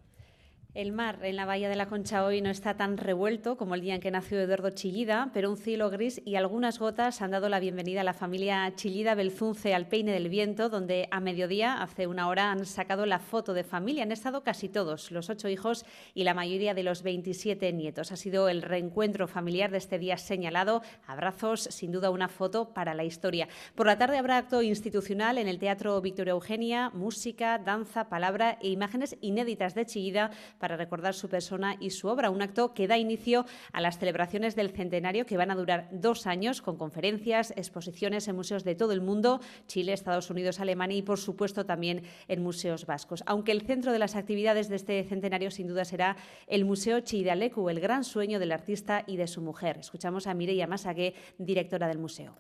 [0.75, 3.81] El mar en la bahía de la Concha hoy no está tan revuelto como el
[3.81, 7.49] día en que nació Eduardo Chillida, pero un cielo gris y algunas gotas han dado
[7.49, 12.09] la bienvenida a la familia Chillida Belzunce al Peine del Viento, donde a mediodía, hace
[12.09, 14.03] una hora, han sacado la foto de familia.
[14.03, 18.11] Han estado casi todos, los ocho hijos y la mayoría de los 27 nietos.
[18.11, 20.83] Ha sido el reencuentro familiar de este día señalado.
[21.07, 23.47] Abrazos, sin duda una foto para la historia.
[23.77, 28.71] Por la tarde habrá acto institucional en el Teatro Victoria Eugenia, música, danza, palabra e
[28.71, 30.33] imágenes inéditas de Chillida
[30.65, 32.31] para recordar su persona y su obra.
[32.31, 36.27] Un acto que da inicio a las celebraciones del centenario que van a durar dos
[36.27, 41.03] años con conferencias, exposiciones en museos de todo el mundo, Chile, Estados Unidos, Alemania y,
[41.03, 43.23] por supuesto, también en museos vascos.
[43.27, 47.69] Aunque el centro de las actividades de este centenario sin duda será el Museo Chidalecu,
[47.69, 49.77] el gran sueño del artista y de su mujer.
[49.81, 52.39] Escuchamos a Mireia Masagué, directora del museo.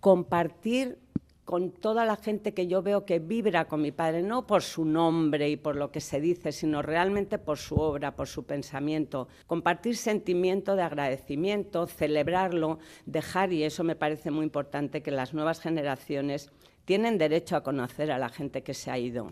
[0.00, 0.98] Compartir
[1.44, 4.84] con toda la gente que yo veo que vibra con mi padre, no por su
[4.84, 9.28] nombre y por lo que se dice, sino realmente por su obra, por su pensamiento.
[9.46, 15.60] Compartir sentimiento de agradecimiento, celebrarlo, dejar, y eso me parece muy importante, que las nuevas
[15.60, 16.50] generaciones
[16.84, 19.30] tienen derecho a conocer a la gente que se ha ido.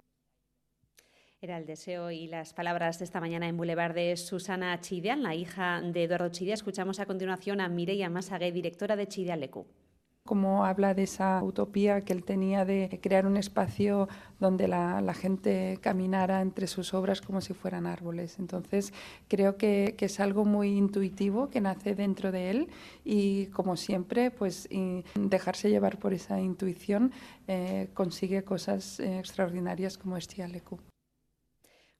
[1.42, 5.34] Era el deseo y las palabras de esta mañana en Boulevard de Susana Chidian, la
[5.34, 6.52] hija de Eduardo Chidia.
[6.52, 9.66] Escuchamos a continuación a Mireia Masagué, directora de Chidia Lecu
[10.26, 15.78] como habla de esa utopía que él tenía de crear un espacio donde la, gente
[15.80, 18.38] caminara entre sus obras como si fueran árboles.
[18.38, 18.92] Entonces,
[19.28, 22.68] creo que, que, es algo muy intuitivo que nace dentro de él
[23.04, 24.68] y, como siempre, pues
[25.14, 27.12] dejarse llevar por esa intuición
[27.48, 30.78] eh, consigue cosas eh, extraordinarias como este Alecu.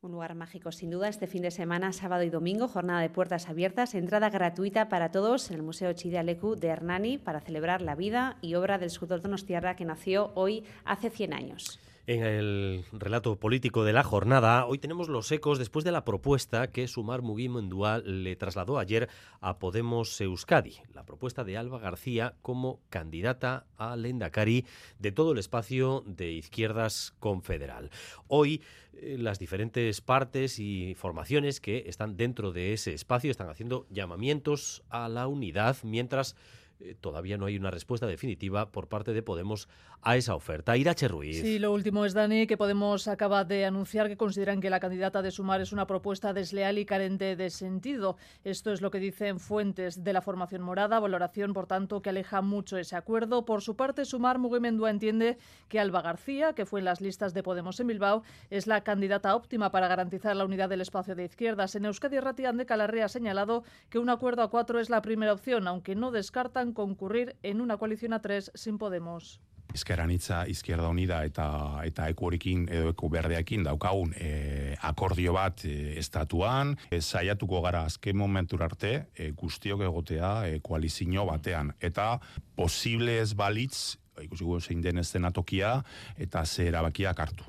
[0.03, 3.51] Un lugar mágico, sin duda, este fin de semana, sábado y domingo, jornada de puertas
[3.51, 8.39] abiertas, entrada gratuita para todos en el Museo Chidialecu de Hernani para celebrar la vida
[8.41, 11.81] y obra del escultor donostiarra que nació hoy hace 100 años.
[12.11, 16.73] En el relato político de la jornada, hoy tenemos los ecos después de la propuesta
[16.73, 19.09] que Sumar Dual le trasladó ayer
[19.40, 24.66] a Podemos Euskadi, la propuesta de Alba García como candidata a Lendakari
[24.99, 27.92] de todo el espacio de izquierdas confederal.
[28.27, 28.61] Hoy
[28.94, 34.83] eh, las diferentes partes y formaciones que están dentro de ese espacio están haciendo llamamientos
[34.88, 36.35] a la unidad mientras
[36.81, 39.69] eh, todavía no hay una respuesta definitiva por parte de Podemos
[40.03, 40.77] a esa oferta.
[40.77, 41.40] Irache Ruiz.
[41.43, 45.21] Sí, lo último es, Dani, que Podemos acaba de anunciar que consideran que la candidata
[45.21, 48.16] de Sumar es una propuesta desleal y carente de sentido.
[48.45, 52.40] Esto es lo que dicen fuentes de la formación morada, valoración, por tanto, que aleja
[52.40, 53.45] mucho ese acuerdo.
[53.45, 55.37] Por su parte, Sumar Mugimendua entiende
[55.69, 59.37] que Alba García, que fue en las listas de Podemos en Bilbao, es la candidata
[59.37, 61.75] óptima para garantizar la unidad del espacio de izquierdas.
[61.75, 65.33] En Euskadi, Ratian de Calarrea ha señalado que un acuerdo a cuatro es la primera
[65.33, 69.41] opción, aunque no descartan concurrir en una coalición a tres sin Podemos.
[69.75, 71.47] Ezkeranitza Izquierda Unida eta
[71.87, 78.19] eta ekurekin edo eku berdeekin daukagun e, akordio bat e, estatuan e, saiatuko gara azken
[78.19, 82.19] momentura arte e, guztiok egotea e, koalizio batean eta
[82.57, 85.01] posible ez balitz ikusiko zein den
[85.33, 85.83] tokia
[86.19, 87.45] eta ze erabakiak hartu.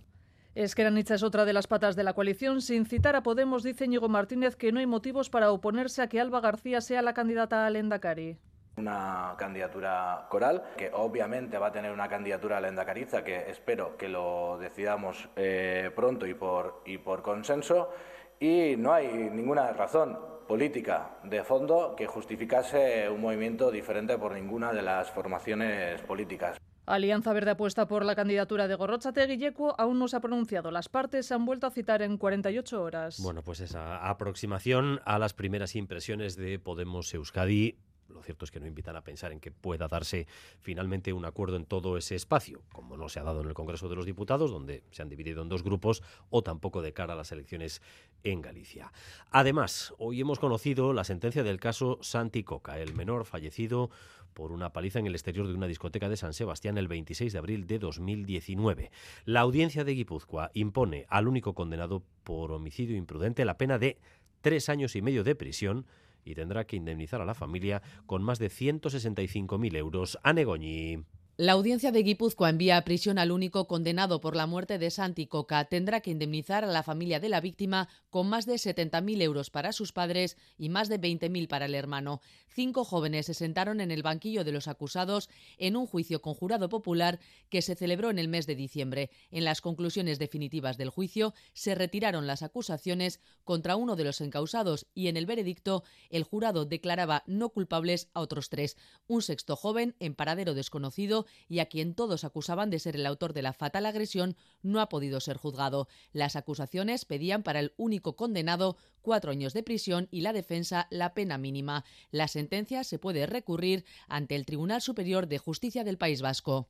[0.54, 2.62] Esqueranitza es otra de las patas de la coalición.
[2.62, 6.20] Sin citar a Podemos, dice Ñigo Martínez que no hay motivos para oponerse a que
[6.20, 8.38] Alba García sea la candidata al Endacari.
[8.82, 13.96] Una candidatura coral que obviamente va a tener una candidatura a la Endacariza que espero
[13.96, 17.92] que lo decidamos eh, pronto y por, y por consenso
[18.40, 20.18] y no hay ninguna razón
[20.48, 26.58] política de fondo que justificase un movimiento diferente por ninguna de las formaciones políticas.
[26.88, 30.72] Alianza Verde apuesta por la candidatura de Gorrochategui Yecuo aún no se ha pronunciado.
[30.72, 33.20] Las partes se han vuelto a citar en 48 horas.
[33.22, 37.78] Bueno, pues esa aproximación a las primeras impresiones de Podemos Euskadi
[38.12, 40.28] lo cierto es que no invitan a pensar en que pueda darse
[40.60, 43.90] finalmente un acuerdo en todo ese espacio, como no se ha dado en el Congreso
[43.90, 47.18] de los Diputados, donde se han dividido en dos grupos, o tampoco de cara a
[47.18, 47.82] las elecciones
[48.24, 48.92] en Galicia.
[49.32, 53.90] Además, hoy hemos conocido la sentencia del caso Santi Coca, el menor fallecido
[54.34, 57.40] por una paliza en el exterior de una discoteca de San Sebastián el 26 de
[57.40, 58.92] abril de 2019.
[59.26, 63.98] La audiencia de Guipúzcoa impone al único condenado por homicidio imprudente la pena de
[64.42, 65.86] tres años y medio de prisión
[66.26, 70.20] y tendrá que indemnizar a la familia con más de 165.000 euros.
[70.24, 71.04] a Negoñi.
[71.38, 75.28] La audiencia de Guipúzcoa envía a prisión al único condenado por la muerte de Santi
[75.28, 75.64] Coca.
[75.66, 79.72] Tendrá que indemnizar a la familia de la víctima con más de 70.000 euros para
[79.72, 82.22] sus padres y más de 20.000 para el hermano.
[82.48, 86.68] Cinco jóvenes se sentaron en el banquillo de los acusados en un juicio con jurado
[86.68, 89.10] popular que se celebró en el mes de diciembre.
[89.32, 94.86] En las conclusiones definitivas del juicio se retiraron las acusaciones contra uno de los encausados
[94.94, 98.76] y en el veredicto el jurado declaraba no culpables a otros tres.
[99.08, 103.34] Un sexto joven, en paradero desconocido, y a quien todos acusaban de ser el autor
[103.34, 105.88] de la fatal agresión, no ha podido ser juzgado.
[106.14, 111.14] Las acusaciones pedían para el único condenado cuatro años de prisión y la defensa la
[111.14, 111.86] pena mínima.
[112.12, 116.70] La sentencia se puede recurrir ante el Tribunal Superior de Justicia del País Vasco.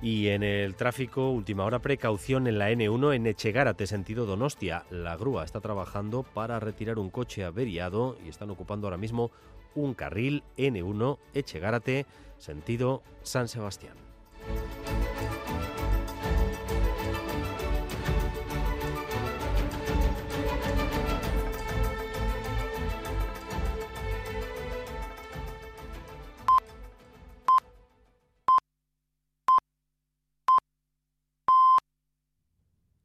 [0.00, 4.84] Y en el tráfico, última hora, precaución en la N1 en Echegárate, sentido Donostia.
[4.90, 9.32] La grúa está trabajando para retirar un coche averiado y están ocupando ahora mismo
[9.74, 12.06] un carril N1 Echegárate,
[12.38, 13.94] sentido San Sebastián.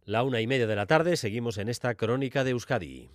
[0.05, 3.09] La una y media de la tarde seguimos en esta crónica de Euskadi.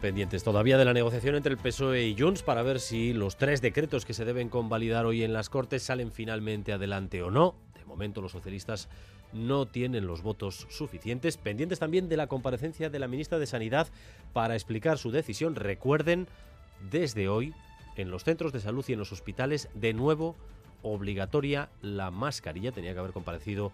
[0.00, 3.60] Pendientes todavía de la negociación entre el PSOE y Junts para ver si los tres
[3.60, 7.56] decretos que se deben convalidar hoy en las Cortes salen finalmente adelante o no.
[7.74, 8.88] De momento los socialistas
[9.34, 11.36] no tienen los votos suficientes.
[11.36, 13.88] Pendientes también de la comparecencia de la ministra de Sanidad
[14.32, 15.56] para explicar su decisión.
[15.56, 16.26] Recuerden,
[16.90, 17.52] desde hoy
[17.96, 20.36] en los centros de salud y en los hospitales de nuevo
[20.82, 22.72] obligatoria la mascarilla.
[22.72, 23.72] Tenía que haber comparecido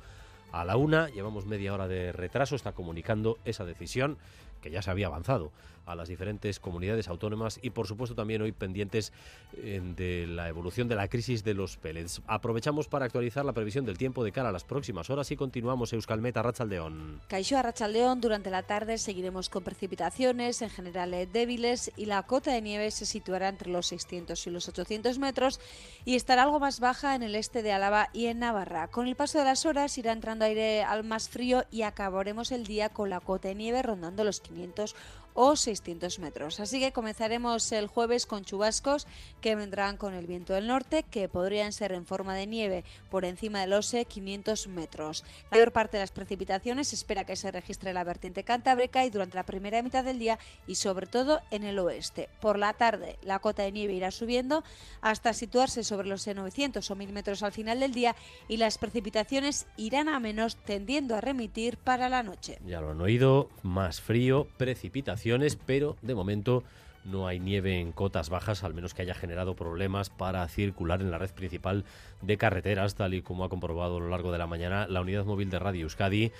[0.53, 1.09] a la una.
[1.09, 2.57] Llevamos media hora de retraso.
[2.57, 4.19] Está comunicando esa decisión
[4.61, 5.51] que ya se había avanzado
[5.87, 9.13] a las diferentes comunidades autónomas y por supuesto también hoy pendientes
[9.57, 12.23] eh, de la evolución de la crisis de los pellets.
[12.27, 15.93] Aprovechamos para actualizar la previsión del tiempo de cara a las próximas horas y continuamos
[15.93, 17.21] Euskalmet a Rachaldeón.
[17.29, 22.53] Caixo Rachaldeón, durante la tarde seguiremos con precipitaciones, en general eh, débiles, y la cota
[22.53, 25.61] de nieve se situará entre los 600 y los 800 metros
[26.05, 28.89] y estará algo más baja en el este de Álava y en Navarra.
[28.89, 32.67] Con el paso de las horas irá entrando aire al más frío y acabaremos el
[32.67, 34.95] día con la cota de nieve rondando los 500
[35.35, 36.61] o 600 metros.
[36.61, 39.07] Así que comenzaremos el jueves con chubascos
[39.41, 43.25] que vendrán con el viento del norte, que podrían ser en forma de nieve por
[43.25, 45.25] encima de los 500 metros.
[45.51, 49.11] La mayor parte de las precipitaciones espera que se registre en la vertiente cantábrica y
[49.11, 52.29] durante la primera mitad del día y sobre todo en el oeste.
[52.41, 54.65] Por la tarde la cota de nieve irá subiendo
[55.01, 58.17] hasta situarse sobre los 900 o 1000 metros al final del día
[58.49, 62.59] y las precipitaciones irán a menos tendiendo a remitir para la noche.
[62.67, 65.22] Ya lo han oído, más frío, precipitación
[65.67, 66.63] pero de momento
[67.05, 71.11] no hay nieve en cotas bajas, al menos que haya generado problemas para circular en
[71.11, 71.85] la red principal
[72.21, 75.25] de carreteras, tal y como ha comprobado a lo largo de la mañana la unidad
[75.25, 76.33] móvil de Radio Euskadi,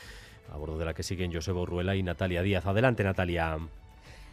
[0.53, 2.67] a bordo de la que siguen Josebo Ruela y Natalia Díaz.
[2.67, 3.59] Adelante, Natalia.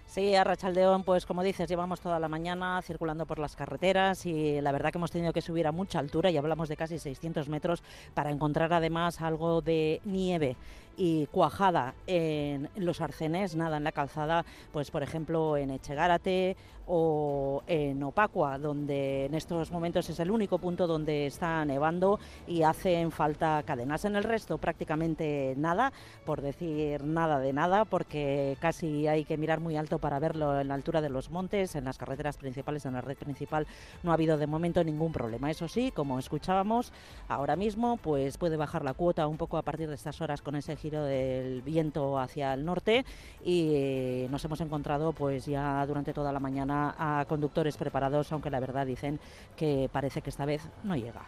[0.10, 4.60] Sí, a Rachaldeón, pues como dices, llevamos toda la mañana circulando por las carreteras y
[4.60, 7.48] la verdad que hemos tenido que subir a mucha altura y hablamos de casi 600
[7.48, 7.84] metros
[8.16, 10.56] para encontrar además algo de nieve
[10.98, 16.58] y cuajada en los arcenes, nada en la calzada, pues por ejemplo en Echegárate
[16.92, 22.64] o en Opacua, donde en estos momentos es el único punto donde está nevando y
[22.64, 24.06] hacen falta cadenas.
[24.06, 25.94] En el resto prácticamente nada,
[26.26, 30.68] por decir nada de nada, porque casi hay que mirar muy alto para verlo en
[30.68, 33.68] la altura de los montes, en las carreteras principales, en la red principal
[34.02, 35.52] no ha habido de momento ningún problema.
[35.52, 36.92] Eso sí, como escuchábamos,
[37.28, 40.56] ahora mismo pues puede bajar la cuota un poco a partir de estas horas con
[40.56, 43.06] ese giro del viento hacia el norte
[43.44, 48.60] y nos hemos encontrado pues ya durante toda la mañana a conductores preparados, aunque la
[48.60, 49.20] verdad dicen
[49.56, 51.22] que parece que esta vez no llega.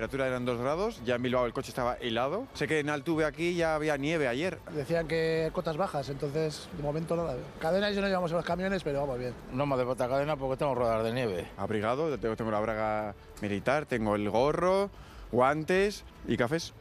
[0.00, 2.46] La temperatura eran 2 grados, ya en Bilbao el coche estaba helado.
[2.54, 4.58] Sé que en Altuve aquí ya había nieve ayer.
[4.72, 7.36] Decían que cotas bajas, entonces de momento nada.
[7.58, 9.34] Cadenas yo no llevamos en los camiones, pero vamos bien.
[9.52, 11.48] No me hace falta cadena porque tengo ruedas de nieve.
[11.58, 14.88] Abrigado, tengo, tengo la braga militar, tengo el gorro,
[15.32, 16.72] guantes y cafés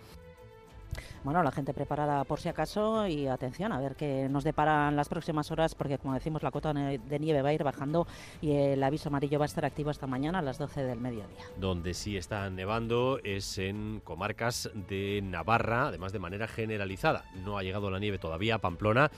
[1.23, 5.10] bueno, la gente preparada por si acaso y atención a ver qué nos deparan las
[5.10, 8.08] próximas horas porque como decimos la cota de nieve va a ir bajando
[8.41, 11.45] y el aviso amarillo va a estar activo hasta mañana a las 12 del mediodía.
[11.58, 17.25] Donde sí está nevando es en comarcas de Navarra, además de manera generalizada.
[17.43, 19.12] No ha llegado la nieve todavía a Pamplona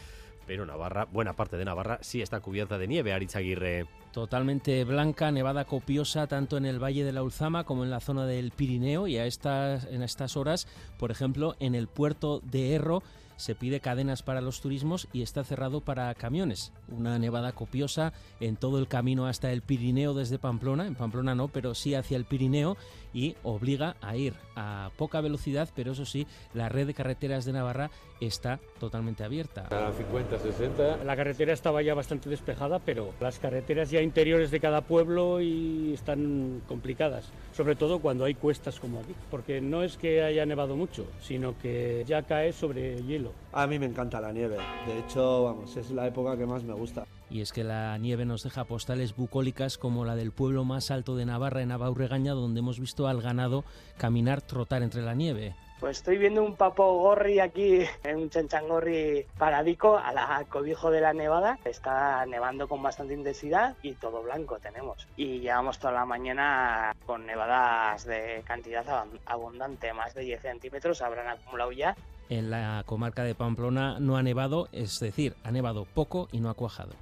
[0.48, 3.86] pero Navarra, buena parte de Navarra, sí está cubierta de nieve, Aritz Aguirre.
[4.12, 8.26] Totalmente blanca, nevada copiosa tanto en el Valle de la Ulzama como en la zona
[8.26, 13.04] del Pirineo y a estas, en estas horas, por ejemplo, en el puerto de Erro
[13.42, 16.72] se pide cadenas para los turismos y está cerrado para camiones.
[16.90, 21.48] Una nevada copiosa en todo el camino hasta el Pirineo desde Pamplona, en Pamplona no,
[21.48, 22.78] pero sí hacia el Pirineo
[23.14, 27.54] y obliga a ir a poca velocidad, pero eso sí, la red de carreteras de
[27.54, 29.68] Navarra está totalmente abierta.
[29.72, 31.04] A 50, 60.
[31.04, 35.94] La carretera estaba ya bastante despejada, pero las carreteras ya interiores de cada pueblo y
[35.94, 40.76] están complicadas, sobre todo cuando hay cuestas como aquí, porque no es que haya nevado
[40.76, 43.31] mucho, sino que ya cae sobre hielo.
[43.54, 44.58] A mí me encanta la nieve,
[44.88, 47.06] de hecho, vamos, es la época que más me gusta.
[47.30, 51.16] Y es que la nieve nos deja postales bucólicas como la del pueblo más alto
[51.16, 53.64] de Navarra, en Abaurregaña, donde hemos visto al ganado
[53.98, 55.56] caminar, trotar entre la nieve.
[55.82, 57.80] Pues estoy viendo un papo gorri aquí,
[58.14, 61.58] un chanchangorri paradico a la cobijo de la nevada.
[61.66, 65.08] Está nevando con bastante intensidad y todo blanco tenemos.
[65.18, 68.86] Y llevamos toda la mañana con nevadas de cantidad
[69.26, 71.96] abundante, más de 10 centímetros habrán acumulado ya.
[72.32, 76.50] En la comarca de Pamplona no ha nevado, es decir, ha nevado poco y no
[76.50, 76.94] ha cuajado.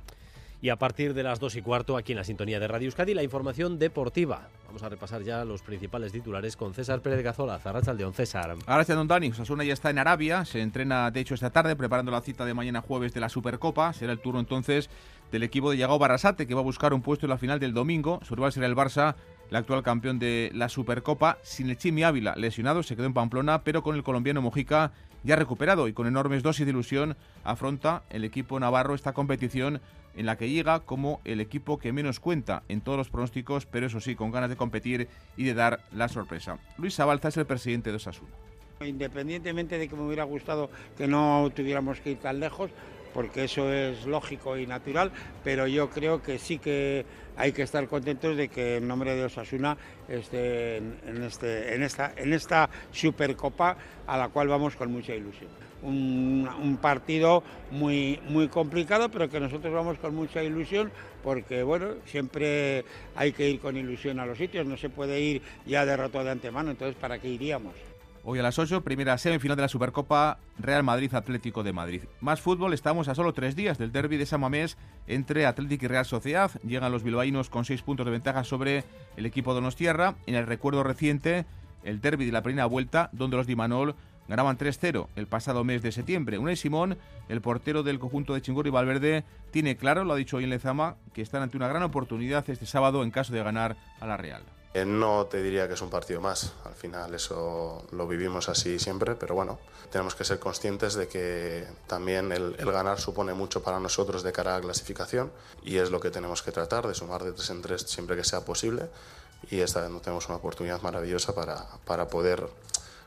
[0.60, 3.14] Y a partir de las 2 y cuarto, aquí en la sintonía de Radio Euskadi,
[3.14, 4.50] la información deportiva.
[4.66, 8.16] Vamos a repasar ya los principales titulares con César Pérez Gazola, Zarrachaldeón.
[8.16, 8.56] César.
[8.66, 9.30] Gracias, don Dani.
[9.30, 12.56] Osasuna ya está en Arabia, se entrena de hecho esta tarde preparando la cita de
[12.56, 13.94] mañana jueves de la Supercopa.
[13.94, 14.90] Será el turno entonces
[15.32, 17.76] del equipo de Yagao Barasate que va a buscar un puesto en la final del
[17.76, 18.20] domingo.
[18.24, 19.14] Su rival será el Barça,
[19.50, 21.38] el actual campeón de la Supercopa.
[21.42, 24.92] Sin el Chimi Ávila, lesionado, se quedó en Pamplona, pero con el colombiano Mojica
[25.24, 29.82] ya recuperado y con enormes dosis de ilusión afronta el equipo navarro esta competición
[30.16, 33.88] en la que llega como el equipo que menos cuenta en todos los pronósticos, pero
[33.88, 36.58] eso sí, con ganas de competir y de dar la sorpresa.
[36.78, 38.32] Luis Zabalza es el presidente de Osasuna.
[38.82, 42.72] Independientemente de que me hubiera gustado que no tuviéramos que ir tan lejos,
[43.14, 45.12] porque eso es lógico y natural,
[45.44, 47.06] pero yo creo que sí que
[47.40, 49.78] hay que estar contentos de que en nombre de Osasuna
[50.10, 55.50] esté en, este, en, esta, en esta Supercopa a la cual vamos con mucha ilusión.
[55.82, 60.92] Un, partido muy, muy complicado, pero que nosotros vamos con mucha ilusión
[61.24, 62.84] porque, bueno, siempre
[63.16, 66.32] hay que ir con ilusión a los sitios, no se puede ir ya derrotado de
[66.32, 67.74] antemano, entonces ¿para qué iríamos?
[68.32, 72.04] Hoy a las 8, primera semifinal de la Supercopa Real Madrid Atlético de Madrid.
[72.22, 74.78] Más fútbol, estamos a solo tres días del derby de Samamés
[75.08, 76.52] entre Atlético y Real Sociedad.
[76.62, 78.84] Llegan los bilbaínos con seis puntos de ventaja sobre
[79.18, 80.14] el equipo Donostierra.
[80.28, 81.48] En el recuerdo reciente,
[81.84, 83.96] el derby de la primera vuelta, donde los Dimanol
[84.28, 86.38] ganaban 3-0 el pasado mes de septiembre.
[86.38, 87.00] Unai Simón,
[87.30, 90.98] el portero del conjunto de Chingurri Valverde, tiene claro, lo ha dicho hoy en Lezama,
[91.14, 94.44] que están ante una gran oportunidad este sábado en caso de ganar a la Real.
[94.74, 98.78] Eh, no te diría que es un partido más, al final eso lo vivimos así
[98.78, 99.58] siempre, pero bueno,
[99.92, 104.54] tenemos que ser conscientes de que también el, ganar supone mucho para nosotros de cara
[104.54, 105.32] a la clasificación
[105.64, 108.24] y es lo que tenemos que tratar, de sumar de tres en tres siempre que
[108.24, 108.90] sea posible
[109.50, 112.48] y esta vez tenemos una oportunidad maravillosa para, para poder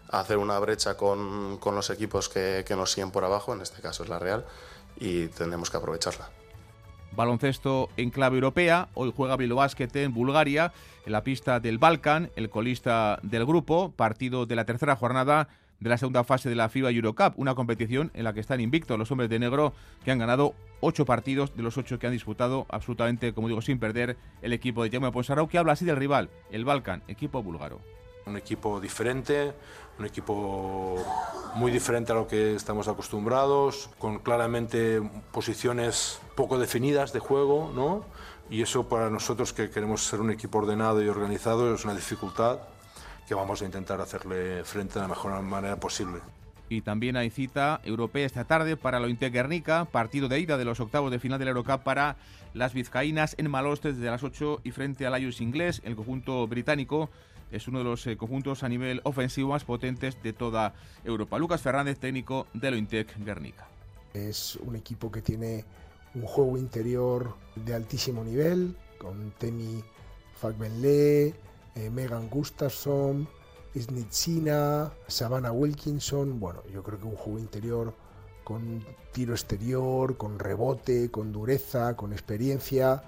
[0.09, 3.81] hacer una brecha con, con los equipos que, que nos siguen por abajo, en este
[3.81, 4.45] caso es la Real,
[4.97, 6.29] y tenemos que aprovecharla.
[7.17, 8.89] Baloncesto en clave europea.
[8.95, 10.73] Hoy juega Bilbao en Bulgaria,
[11.05, 15.49] en la pista del Balkan, el colista del grupo, partido de la tercera jornada
[15.83, 18.97] de la segunda fase de la FIBA Eurocup, una competición en la que están invictos
[18.99, 19.73] los hombres de negro
[20.05, 23.81] que han ganado ocho partidos de los ocho que han disputado, absolutamente, como digo, sin
[23.81, 27.81] perder el equipo de Jaume Ponsarau, que habla así del rival, el Balkan, equipo búlgaro.
[28.27, 29.53] Un equipo diferente,
[29.99, 30.97] un equipo
[31.55, 38.05] muy diferente a lo que estamos acostumbrados, con claramente posiciones poco definidas de juego, ¿no?
[38.51, 42.59] Y eso para nosotros que queremos ser un equipo ordenado y organizado es una dificultad
[43.27, 46.21] que vamos a intentar hacerle frente de la mejor manera posible.
[46.69, 50.81] Y también hay cita europea esta tarde para lo Guernica, partido de ida de los
[50.81, 52.17] octavos de final del Eurocup para
[52.55, 57.11] las vizcaínas en Maloste desde las 8 y frente al Ayus inglés, el conjunto británico
[57.53, 60.75] es uno de los eh, conjuntos a nivel ofensivo más potentes de toda
[61.05, 61.39] Europa.
[61.39, 63.69] Lucas Fernández, técnico de Lointec Guernica.
[64.15, 65.65] Es un equipo que tiene
[66.15, 69.83] un juego interior de altísimo nivel, con Temi
[70.35, 71.35] Fagbenle,
[71.75, 73.29] eh, Megan Gustafsson,
[73.75, 76.41] Isnitzina, Savannah Wilkinson.
[76.41, 77.95] Bueno, yo creo que un juego interior
[78.45, 83.03] con tiro exterior, con rebote, con dureza, con experiencia.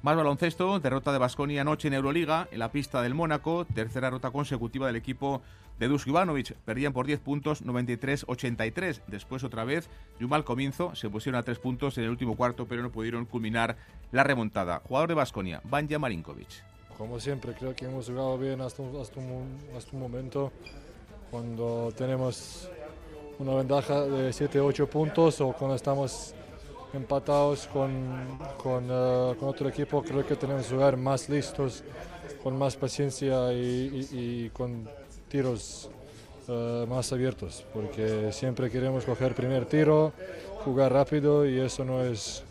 [0.00, 4.30] Más baloncesto, derrota de Basconia anoche en Euroliga, en la pista del Mónaco, tercera derrota
[4.30, 5.42] consecutiva del equipo
[5.80, 6.54] de Dusko Ivanovic.
[6.64, 9.02] Perdían por 10 puntos, 93-83.
[9.08, 9.90] Después otra vez,
[10.20, 12.92] y un mal comienzo, se pusieron a 3 puntos en el último cuarto, pero no
[12.92, 13.76] pudieron culminar
[14.12, 14.82] la remontada.
[14.86, 16.62] Jugador de Basconia, Banja Marinkovic.
[16.96, 20.52] Como siempre, creo que hemos jugado bien hasta hasta un momento.
[21.32, 22.70] Cuando tenemos
[23.40, 26.34] una ventaja de 7-8 puntos o cuando estamos
[26.92, 31.84] empatados con, eh, con, otro equipo, creo que tenemos que jugar más listos,
[32.42, 34.88] con más paciencia y, con
[35.28, 35.90] tiros
[36.48, 40.12] eh, más abiertos, porque siempre queremos coger primer tiro,
[40.64, 42.42] jugar rápido y eso no es,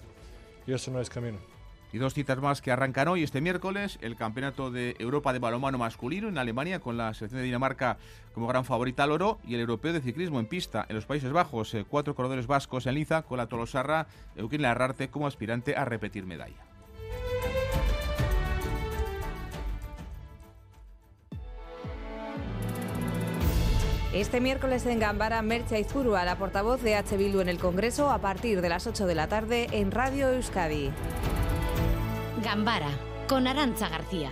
[0.66, 1.57] y eso no es camino.
[1.94, 5.78] Y dos citas más que arrancan hoy, este miércoles, el Campeonato de Europa de Balonmano
[5.78, 7.98] Masculino en Alemania, con la selección de Dinamarca
[8.34, 11.32] como gran favorita al oro, y el Europeo de Ciclismo en pista en los Países
[11.32, 15.86] Bajos, eh, cuatro corredores vascos en liza, con la Tolosarra, Euquín Larrarte como aspirante a
[15.86, 16.68] repetir medalla.
[24.14, 27.16] Este miércoles en Gambara, Mercha Izurua, la portavoz de H.
[27.18, 30.92] Bildu en el Congreso, a partir de las 8 de la tarde en Radio Euskadi.
[32.44, 32.90] Gambara,
[33.28, 34.32] con Arancha García.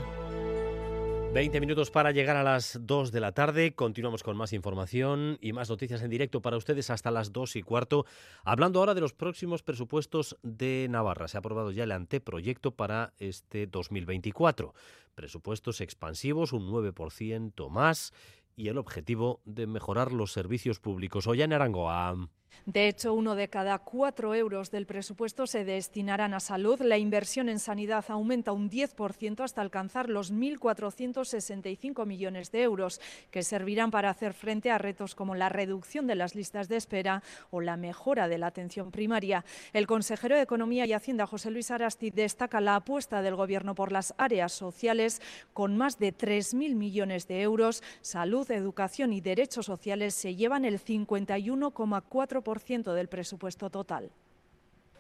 [1.34, 3.74] 20 minutos para llegar a las 2 de la tarde.
[3.74, 7.64] Continuamos con más información y más noticias en directo para ustedes hasta las 2 y
[7.64, 8.06] cuarto.
[8.44, 11.28] Hablando ahora de los próximos presupuestos de Navarra.
[11.28, 14.74] Se ha aprobado ya el anteproyecto para este 2024.
[15.16, 18.14] Presupuestos expansivos, un 9% más
[18.56, 21.28] y el objetivo de mejorar los servicios públicos.
[21.28, 22.30] en Arangoa.
[22.66, 26.82] De hecho, uno de cada cuatro euros del presupuesto se destinarán a salud.
[26.82, 33.00] La inversión en sanidad aumenta un 10% hasta alcanzar los 1.465 millones de euros,
[33.30, 37.22] que servirán para hacer frente a retos como la reducción de las listas de espera
[37.52, 39.46] o la mejora de la atención primaria.
[39.74, 43.92] El consejero de Economía y Hacienda, José Luis Arasti, destaca la apuesta del Gobierno por
[43.92, 45.22] las áreas sociales
[45.54, 47.84] con más de 3.000 millones de euros.
[48.02, 52.45] Salud, educación y derechos sociales se llevan el 51,4%
[52.94, 54.12] del presupuesto total.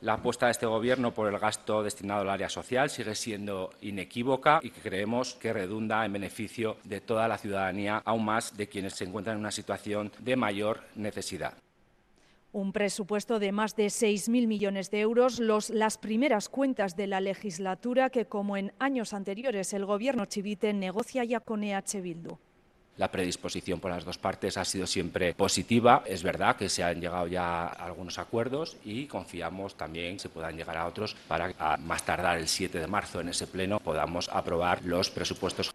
[0.01, 4.59] La apuesta de este Gobierno por el gasto destinado al área social sigue siendo inequívoca
[4.61, 9.05] y creemos que redunda en beneficio de toda la ciudadanía, aún más de quienes se
[9.05, 11.53] encuentran en una situación de mayor necesidad.
[12.51, 17.21] Un presupuesto de más de 6.000 millones de euros, los, las primeras cuentas de la
[17.21, 22.37] legislatura que, como en años anteriores, el Gobierno chivite negocia ya con EH Bildu.
[22.97, 26.03] La predisposición por las dos partes ha sido siempre positiva.
[26.05, 30.55] Es verdad que se han llegado ya a algunos acuerdos y confiamos también se puedan
[30.55, 34.29] llegar a otros para a más tardar el 7 de marzo en ese pleno podamos
[34.29, 35.71] aprobar los presupuestos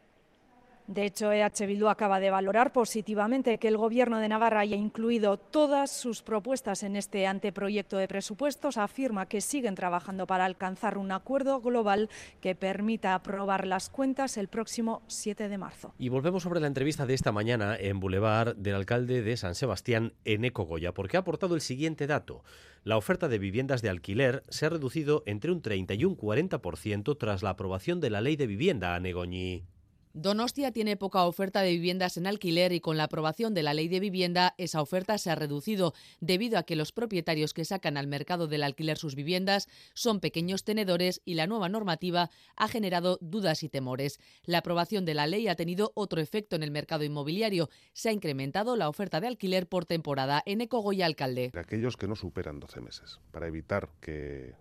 [0.87, 5.37] de hecho, EH Bildu acaba de valorar positivamente que el Gobierno de Navarra haya incluido
[5.37, 8.77] todas sus propuestas en este anteproyecto de presupuestos.
[8.77, 12.09] Afirma que siguen trabajando para alcanzar un acuerdo global
[12.41, 15.95] que permita aprobar las cuentas el próximo 7 de marzo.
[15.97, 20.15] Y volvemos sobre la entrevista de esta mañana en Boulevard del alcalde de San Sebastián,
[20.25, 22.43] Eneco Goya, porque ha aportado el siguiente dato.
[22.83, 27.17] La oferta de viviendas de alquiler se ha reducido entre un 30 y un 40%
[27.17, 29.67] tras la aprobación de la ley de vivienda a Negoñi.
[30.13, 33.87] Donostia tiene poca oferta de viviendas en alquiler y con la aprobación de la ley
[33.87, 38.09] de vivienda esa oferta se ha reducido debido a que los propietarios que sacan al
[38.09, 43.63] mercado del alquiler sus viviendas son pequeños tenedores y la nueva normativa ha generado dudas
[43.63, 44.19] y temores.
[44.45, 47.71] La aprobación de la ley ha tenido otro efecto en el mercado inmobiliario.
[47.93, 51.53] Se ha incrementado la oferta de alquiler por temporada en Ecogoya Alcalde.
[51.55, 54.55] Aquellos que no superan 12 meses para evitar que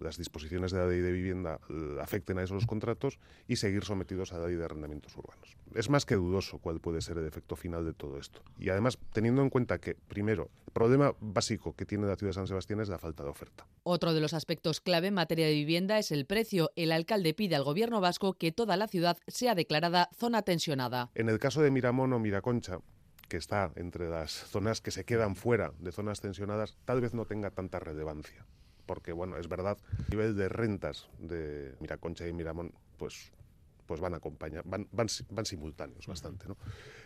[0.00, 3.18] las disposiciones de la ley de vivienda eh, afecten a esos contratos
[3.48, 5.56] y seguir sometidos a la ley de arrendamientos urbanos.
[5.74, 8.42] Es más que dudoso cuál puede ser el efecto final de todo esto.
[8.58, 12.34] Y además, teniendo en cuenta que, primero, el problema básico que tiene la ciudad de
[12.34, 13.66] San Sebastián es la falta de oferta.
[13.82, 16.70] Otro de los aspectos clave en materia de vivienda es el precio.
[16.76, 21.10] El alcalde pide al gobierno vasco que toda la ciudad sea declarada zona tensionada.
[21.14, 22.78] En el caso de Miramón o Miraconcha,
[23.28, 27.24] que está entre las zonas que se quedan fuera de zonas tensionadas, tal vez no
[27.24, 28.46] tenga tanta relevancia
[28.86, 33.32] porque bueno, es verdad, el nivel de rentas de Miraconcha y Miramón, pues
[33.86, 36.56] pues van acompañar, van, van, van simultáneos bastante, ¿no?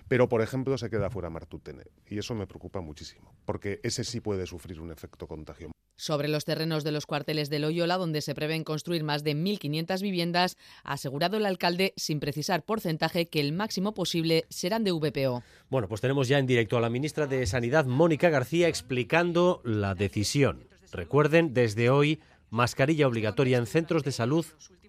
[0.07, 4.21] Pero, por ejemplo, se queda fuera Martutene y eso me preocupa muchísimo, porque ese sí
[4.21, 5.71] puede sufrir un efecto contagio.
[5.97, 10.01] Sobre los terrenos de los cuarteles de Loyola, donde se prevén construir más de 1.500
[10.01, 15.43] viviendas, ha asegurado el alcalde, sin precisar porcentaje, que el máximo posible serán de VPO.
[15.71, 19.97] Bueno, pues tenemos ya en directo a la ministra de Sanidad, Mónica García, explicando la
[19.97, 20.69] decisión.
[20.93, 22.21] Recuerden, desde hoy,
[22.51, 24.47] mascarilla obligatoria en centros de salud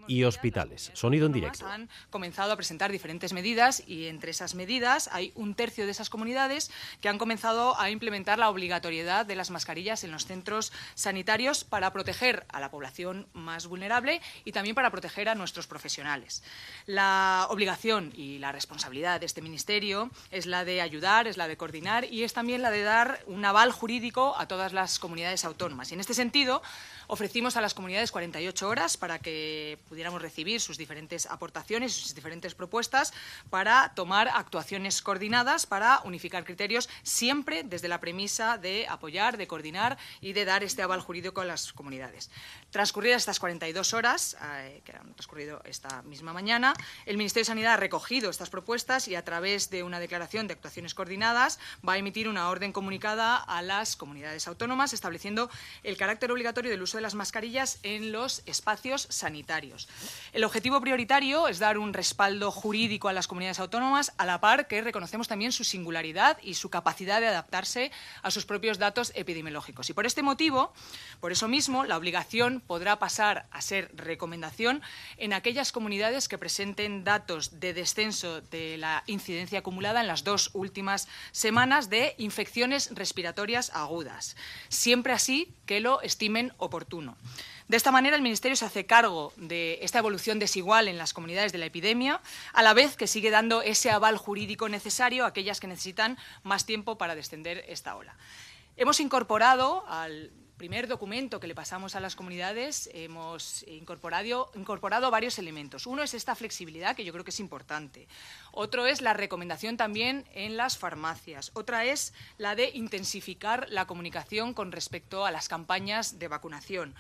[0.09, 0.91] y hospitales.
[0.95, 1.67] Sonido en directo.
[1.67, 6.09] Han comenzado a presentar diferentes medidas y entre esas medidas hay un tercio de esas
[6.09, 11.63] comunidades que han comenzado a implementar la obligatoriedad de las mascarillas en los centros sanitarios
[11.63, 16.43] para proteger a la población más vulnerable y también para proteger a nuestros profesionales.
[16.87, 21.55] La obligación y la responsabilidad de este ministerio es la de ayudar, es la de
[21.55, 25.91] coordinar y es también la de dar un aval jurídico a todas las comunidades autónomas.
[25.91, 26.63] Y en este sentido,
[27.05, 32.55] ofrecimos a las comunidades 48 horas para que pudiéramos recibir sus diferentes aportaciones, sus diferentes
[32.55, 33.11] propuestas
[33.49, 39.97] para tomar actuaciones coordinadas para unificar criterios, siempre desde la premisa de apoyar, de coordinar
[40.21, 42.31] y de dar este aval jurídico a las comunidades.
[42.71, 46.75] Transcurridas estas 42 horas, eh, que han transcurrido esta misma mañana,
[47.07, 50.53] el Ministerio de Sanidad ha recogido estas propuestas y a través de una declaración de
[50.53, 55.49] actuaciones coordinadas va a emitir una orden comunicada a las comunidades autónomas estableciendo
[55.81, 59.89] el carácter obligatorio del uso de las mascarillas en los espacios sanitarios.
[60.31, 64.67] El objetivo prioritario es dar un respaldo jurídico a las comunidades autónomas a la par
[64.67, 67.91] que reconocemos también su singularidad y su capacidad de adaptarse
[68.21, 69.89] a sus propios datos epidemiológicos.
[69.89, 70.71] Y por este motivo,
[71.19, 74.81] por eso mismo, la obligación podrá pasar a ser recomendación
[75.17, 80.51] en aquellas comunidades que presenten datos de descenso de la incidencia acumulada en las dos
[80.53, 84.35] últimas semanas de infecciones respiratorias agudas,
[84.69, 87.17] siempre así que lo estimen oportuno.
[87.69, 91.51] De esta manera, el Ministerio se hace cargo de esta evolución desigual en las comunidades
[91.51, 92.19] de la epidemia,
[92.51, 96.65] a la vez que sigue dando ese aval jurídico necesario a aquellas que necesitan más
[96.65, 98.17] tiempo para descender esta ola.
[98.75, 105.39] Hemos incorporado al primer documento que le pasamos a las comunidades hemos incorporado, incorporado, varios
[105.39, 105.87] elementos.
[105.87, 108.09] Uno es esta flexibilidad, que yo creo que es importante.
[108.51, 111.51] Otro es la recomendación también en las farmacias.
[111.53, 116.93] Otra es la de intensificar la comunicación con respecto a las campañas de vacunación.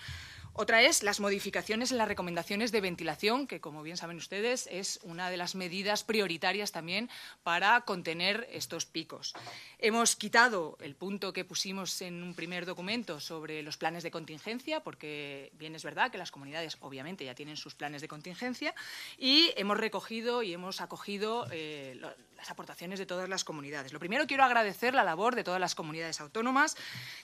[0.53, 4.99] Otra es las modificaciones en las recomendaciones de ventilación, que como bien saben ustedes es
[5.03, 7.09] una de las medidas prioritarias también
[7.43, 9.33] para contener estos picos.
[9.77, 14.81] Hemos quitado el punto que pusimos en un primer documento sobre los planes de contingencia,
[14.81, 18.75] porque bien es verdad que las comunidades obviamente ya tienen sus planes de contingencia,
[19.17, 21.99] y hemos recogido y hemos acogido eh,
[22.39, 23.91] las aportaciones de todas las comunidades.
[23.91, 26.77] Lo primero, quiero agradecer la labor de todas las comunidades autónomas,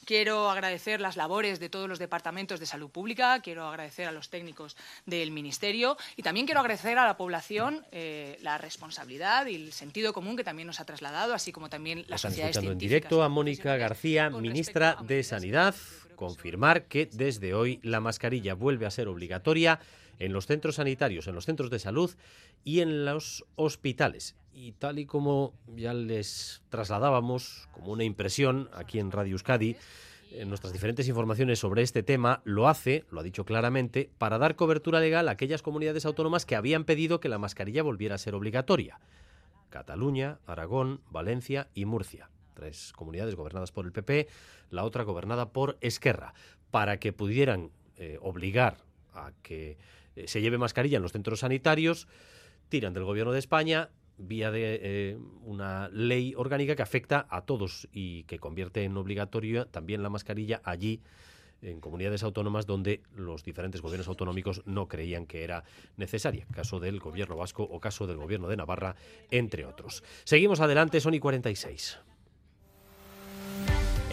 [0.03, 4.29] quiero agradecer las labores de todos los departamentos de salud pública, quiero agradecer a los
[4.29, 9.73] técnicos del Ministerio y también quiero agradecer a la población eh, la responsabilidad y el
[9.73, 13.23] sentido común que también nos ha trasladado, así como también la sociedad escuchando en directo
[13.23, 15.75] a Mónica García, ministra de Sanidad,
[16.17, 19.79] confirmar que desde hoy la mascarilla vuelve a ser obligatoria
[20.19, 22.11] en los centros sanitarios, en los centros de salud
[22.63, 24.35] y en los hospitales.
[24.57, 29.75] Y tal y como ya les trasladábamos como una impresión aquí en Radio Euskadi,
[30.31, 34.55] en nuestras diferentes informaciones sobre este tema, lo hace, lo ha dicho claramente, para dar
[34.55, 38.33] cobertura legal a aquellas comunidades autónomas que habían pedido que la mascarilla volviera a ser
[38.33, 39.01] obligatoria.
[39.69, 42.29] Cataluña, Aragón, Valencia y Murcia.
[42.53, 44.29] Tres comunidades gobernadas por el PP,
[44.69, 46.33] la otra gobernada por Esquerra,
[46.71, 48.77] para que pudieran eh, obligar
[49.13, 49.77] a que
[50.15, 52.07] eh, se lleve mascarilla en los centros sanitarios,
[52.69, 57.87] tiran del gobierno de España vía de eh, una ley orgánica que afecta a todos
[57.91, 61.01] y que convierte en obligatoria también la mascarilla allí
[61.61, 65.63] en comunidades autónomas donde los diferentes gobiernos autonómicos no creían que era
[65.97, 68.95] necesaria, caso del gobierno vasco o caso del gobierno de Navarra,
[69.31, 70.03] entre otros.
[70.23, 71.99] Seguimos adelante, Sony 46.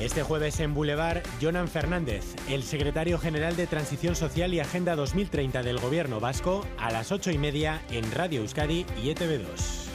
[0.00, 5.62] Este jueves en Boulevard, Jonan Fernández, el secretario general de Transición Social y Agenda 2030
[5.62, 9.91] del Gobierno Vasco, a las ocho y media en Radio Euskadi y ETV2.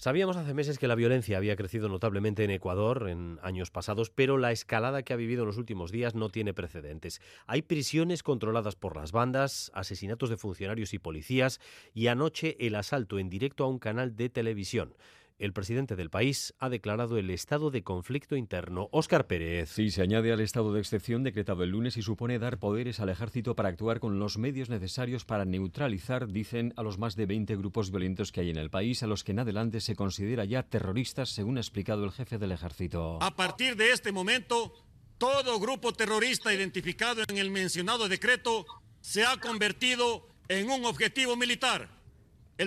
[0.00, 4.38] Sabíamos hace meses que la violencia había crecido notablemente en Ecuador en años pasados, pero
[4.38, 7.20] la escalada que ha vivido en los últimos días no tiene precedentes.
[7.46, 11.60] Hay prisiones controladas por las bandas, asesinatos de funcionarios y policías
[11.92, 14.94] y anoche el asalto en directo a un canal de televisión
[15.40, 18.88] el presidente del país ha declarado el estado de conflicto interno.
[18.92, 19.70] Óscar Pérez.
[19.70, 23.08] Sí, se añade al estado de excepción decretado el lunes y supone dar poderes al
[23.08, 27.56] ejército para actuar con los medios necesarios para neutralizar, dicen, a los más de 20
[27.56, 30.62] grupos violentos que hay en el país, a los que en adelante se considera ya
[30.62, 33.18] terroristas, según ha explicado el jefe del ejército.
[33.22, 34.74] A partir de este momento,
[35.16, 38.66] todo grupo terrorista identificado en el mencionado decreto
[39.00, 41.99] se ha convertido en un objetivo militar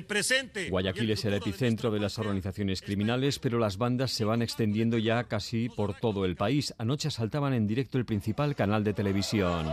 [0.01, 0.69] presente.
[0.69, 5.25] Guayaquil es el epicentro de las organizaciones criminales, pero las bandas se van extendiendo ya
[5.25, 6.73] casi por todo el país.
[6.79, 9.67] Anoche asaltaban en directo el principal canal de televisión.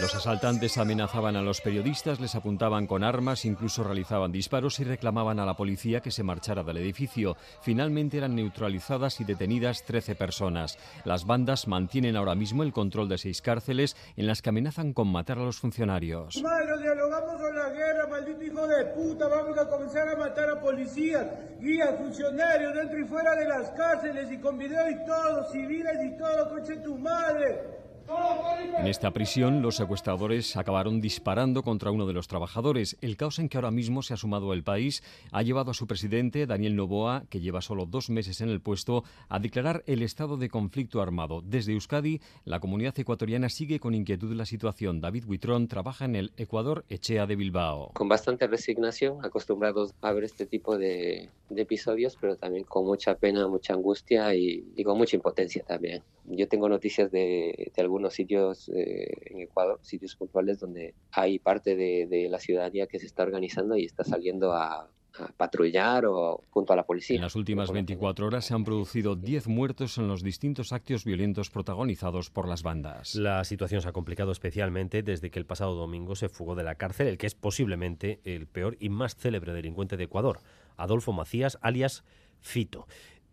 [0.00, 5.40] Los asaltantes amenazaban a los periodistas, les apuntaban con armas, incluso realizaban disparos y reclamaban
[5.40, 7.36] a la policía que se marchara del edificio.
[7.62, 10.78] Finalmente eran neutralizadas y detenidas 13 personas.
[11.04, 15.08] Las bandas mantienen ahora mismo el control de seis cárceles en las que amenazan con
[15.08, 16.34] matar a los funcionarios.
[16.80, 19.26] dialogamos con la guerra, maldito hijo de puta.
[19.26, 21.26] Vamos a comenzar a matar a policías,
[21.60, 26.50] guías, funcionarios dentro y fuera de las cárceles y con y todo, civiles y todo,
[26.50, 27.77] coche tu madre.
[28.78, 32.96] En esta prisión, los secuestradores acabaron disparando contra uno de los trabajadores.
[33.00, 35.02] El caos en que ahora mismo se ha sumado el país
[35.32, 39.02] ha llevado a su presidente, Daniel Novoa, que lleva solo dos meses en el puesto,
[39.28, 41.42] a declarar el estado de conflicto armado.
[41.44, 45.00] Desde Euskadi, la comunidad ecuatoriana sigue con inquietud la situación.
[45.00, 47.90] David Huitrón trabaja en el Ecuador Echea de Bilbao.
[47.94, 53.48] Con bastante resignación, acostumbrados a ver este tipo de, episodios, pero también con mucha pena,
[53.48, 56.02] mucha angustia y, con mucha impotencia también.
[56.26, 61.76] Yo tengo noticias de, de algunos sitios eh, en Ecuador, sitios puntuales donde hay parte
[61.76, 64.88] de, la ciudadanía que se está organizando y está saliendo a,
[65.36, 67.16] patrullar o junto a la policía.
[67.16, 71.50] En las últimas 24 horas se han producido 10 muertos en los distintos actos violentos
[71.50, 73.16] protagonizados por las bandas.
[73.16, 76.76] La situación se ha complicado especialmente desde que el pasado domingo se fugó de la
[76.76, 80.38] cárcel el que es posiblemente el peor y más célebre delincuente de Ecuador,
[80.76, 82.04] Adolfo Macías, alias
[82.40, 82.86] Fito.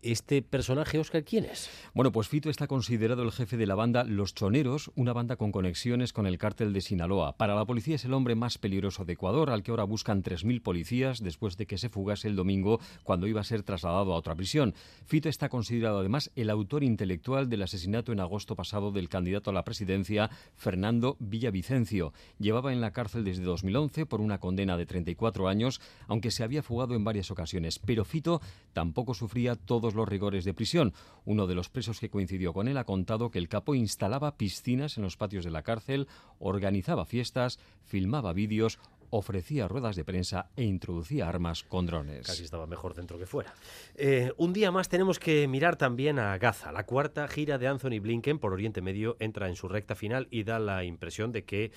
[0.06, 1.68] ¿Este personaje, Oscar, quién es?
[1.92, 5.50] Bueno, pues Fito está considerado el jefe de la banda Los Choneros, una banda con
[5.50, 7.36] conexiones con el cártel de Sinaloa.
[7.36, 10.62] Para la policía es el hombre más peligroso de Ecuador, al que ahora buscan 3.000
[10.62, 14.36] policías después de que se fugase el domingo cuando iba a ser trasladado a otra
[14.36, 14.74] prisión.
[15.06, 19.54] Fito está considerado además el autor intelectual del asesinato en agosto pasado del candidato a
[19.54, 22.12] la presidencia, Fernando Villavicencio.
[22.38, 26.62] Llevaba en la cárcel desde 2011 por una condena de 34 años, aunque se había
[26.62, 27.80] fugado en varias ocasiones.
[27.80, 28.40] Pero Fito
[28.72, 30.92] tampoco sufría todos los rigores de prisión.
[31.24, 34.96] Uno de los presos que coincidió con él ha contado que el capo instalaba piscinas
[34.96, 36.06] en los patios de la cárcel,
[36.38, 38.78] organizaba fiestas, filmaba vídeos
[39.10, 42.26] ofrecía ruedas de prensa e introducía armas con drones.
[42.26, 43.54] Casi estaba mejor dentro que fuera.
[43.94, 46.72] Eh, un día más tenemos que mirar también a Gaza.
[46.72, 50.44] La cuarta gira de Anthony Blinken por Oriente Medio entra en su recta final y
[50.44, 51.72] da la impresión de que,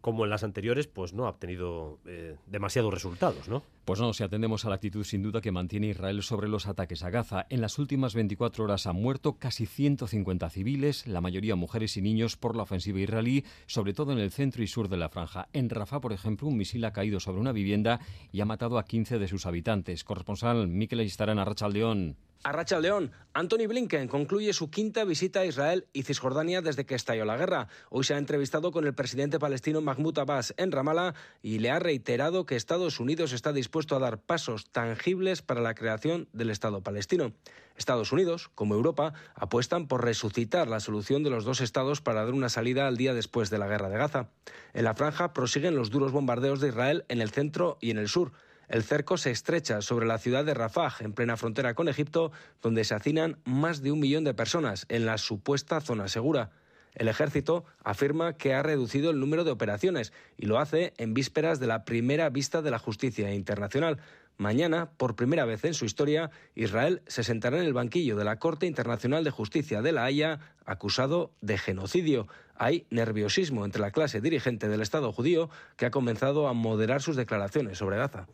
[0.00, 3.62] como en las anteriores, pues no ha obtenido eh, demasiados resultados, ¿no?
[3.84, 7.04] Pues no, si atendemos a la actitud sin duda que mantiene Israel sobre los ataques
[7.04, 7.46] a Gaza.
[7.50, 12.36] En las últimas 24 horas han muerto casi 150 civiles, la mayoría mujeres y niños,
[12.36, 15.48] por la ofensiva israelí, sobre todo en el centro y sur de la franja.
[15.52, 18.00] En Rafah, por ejemplo, un misil ha caído sobre una vivienda
[18.32, 20.02] y ha matado a 15 de sus habitantes.
[20.02, 22.16] Corresponsal Miquel Istarán, Arrachaldeón.
[22.42, 26.94] A Racha León, Anthony Blinken concluye su quinta visita a Israel y Cisjordania desde que
[26.94, 27.68] estalló la guerra.
[27.90, 31.78] Hoy se ha entrevistado con el presidente palestino Mahmoud Abbas en Ramallah y le ha
[31.78, 36.82] reiterado que Estados Unidos está dispuesto a dar pasos tangibles para la creación del Estado
[36.82, 37.32] palestino.
[37.76, 42.32] Estados Unidos, como Europa, apuestan por resucitar la solución de los dos estados para dar
[42.32, 44.28] una salida al día después de la guerra de Gaza.
[44.72, 48.08] En la franja prosiguen los duros bombardeos de Israel en el centro y en el
[48.08, 48.32] sur.
[48.68, 52.82] El cerco se estrecha sobre la ciudad de Rafah, en plena frontera con Egipto, donde
[52.82, 56.50] se hacinan más de un millón de personas en la supuesta zona segura.
[56.92, 61.60] El ejército afirma que ha reducido el número de operaciones y lo hace en vísperas
[61.60, 63.98] de la primera vista de la justicia internacional.
[64.36, 68.38] Mañana, por primera vez en su historia, Israel se sentará en el banquillo de la
[68.38, 72.26] Corte Internacional de Justicia de La Haya, acusado de genocidio.
[72.56, 77.14] Hay nerviosismo entre la clase dirigente del Estado judío que ha comenzado a moderar sus
[77.14, 78.26] declaraciones sobre Gaza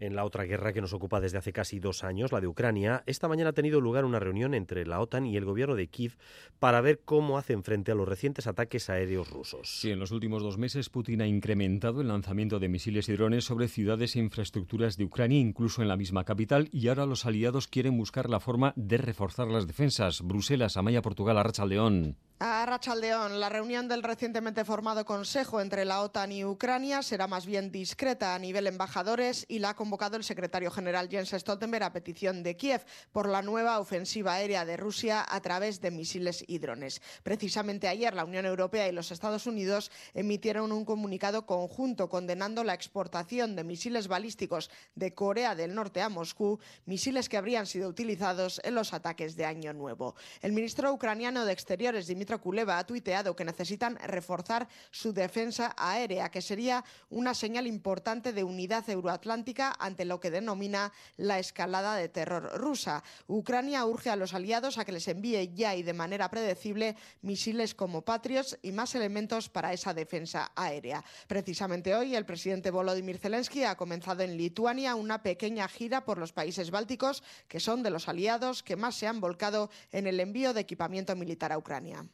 [0.00, 3.04] en la otra guerra que nos ocupa desde hace casi dos años, la de Ucrania,
[3.06, 6.16] esta mañana ha tenido lugar una reunión entre la OTAN y el gobierno de Kiev
[6.58, 9.68] para ver cómo hacen frente a los recientes ataques aéreos rusos.
[9.80, 13.44] Sí, en los últimos dos meses Putin ha incrementado el lanzamiento de misiles y drones
[13.44, 17.68] sobre ciudades e infraestructuras de Ucrania, incluso en la misma capital, y ahora los aliados
[17.68, 20.22] quieren buscar la forma de reforzar las defensas.
[20.22, 22.16] Bruselas, Amaya, Portugal, Arracha León.
[22.42, 27.44] A Rachaldeón, la reunión del recientemente formado Consejo entre la OTAN y Ucrania será más
[27.44, 31.92] bien discreta a nivel embajadores y la ha convocado el secretario general Jens Stoltenberg a
[31.92, 36.60] petición de Kiev por la nueva ofensiva aérea de Rusia a través de misiles y
[36.60, 37.02] drones.
[37.22, 42.72] Precisamente ayer la Unión Europea y los Estados Unidos emitieron un comunicado conjunto condenando la
[42.72, 48.62] exportación de misiles balísticos de Corea del Norte a Moscú, misiles que habrían sido utilizados
[48.64, 50.14] en los ataques de Año Nuevo.
[50.40, 56.30] El ministro ucraniano de Exteriores, Dimitri Kuleva ha tuiteado que necesitan reforzar su defensa aérea,
[56.30, 62.08] que sería una señal importante de unidad euroatlántica ante lo que denomina la escalada de
[62.08, 63.02] terror rusa.
[63.26, 67.74] Ucrania urge a los aliados a que les envíe ya y de manera predecible misiles
[67.74, 71.02] como Patriots y más elementos para esa defensa aérea.
[71.26, 76.32] Precisamente hoy el presidente Volodymyr Zelensky ha comenzado en Lituania una pequeña gira por los
[76.32, 80.54] países bálticos que son de los aliados que más se han volcado en el envío
[80.54, 82.06] de equipamiento militar a Ucrania.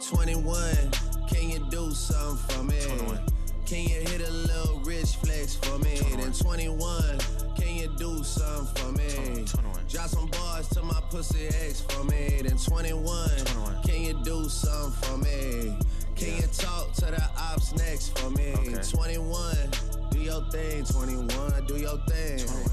[0.00, 0.90] 21,
[1.28, 2.80] can you do something for me?
[2.80, 3.20] 21.
[3.66, 5.96] Can you hit a little rich flex for me?
[5.98, 6.20] 21.
[6.20, 7.18] Then 21,
[7.56, 9.44] can you do something for me?
[9.44, 9.86] 21.
[9.88, 12.40] Drop some bars to my pussy ex for me.
[12.42, 13.82] Then 21, 21.
[13.82, 15.76] can you do something for me?
[16.14, 16.36] Can yeah.
[16.36, 18.54] you talk to the ops next for me?
[18.54, 18.90] Okay.
[18.90, 19.56] 21,
[20.10, 20.84] do your thing.
[20.84, 22.38] 21, do your thing.
[22.38, 22.70] 21.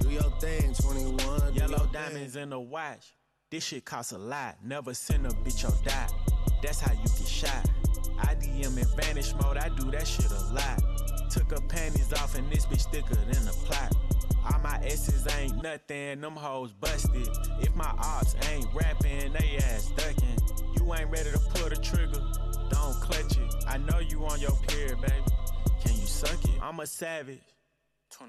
[0.00, 0.74] Do your thing.
[0.74, 1.54] 21.
[1.54, 2.42] Yellow diamonds thing.
[2.42, 3.14] in the watch.
[3.50, 4.56] This shit costs a lot.
[4.64, 6.33] Never send a bitch or die.
[6.64, 7.70] That's how you get shot.
[8.18, 10.82] I DM in vanish mode, I do that shit a lot.
[11.30, 13.94] Took her panties off and this bitch thicker than a plot.
[14.46, 17.28] All my S's ain't nothing, them hoes busted.
[17.60, 20.38] If my ops ain't rapping, they ass ducking.
[20.76, 22.20] You ain't ready to pull the trigger,
[22.70, 23.54] don't clutch it.
[23.68, 25.12] I know you on your period, baby.
[25.84, 26.62] Can you suck it?
[26.62, 27.40] I'm a savage.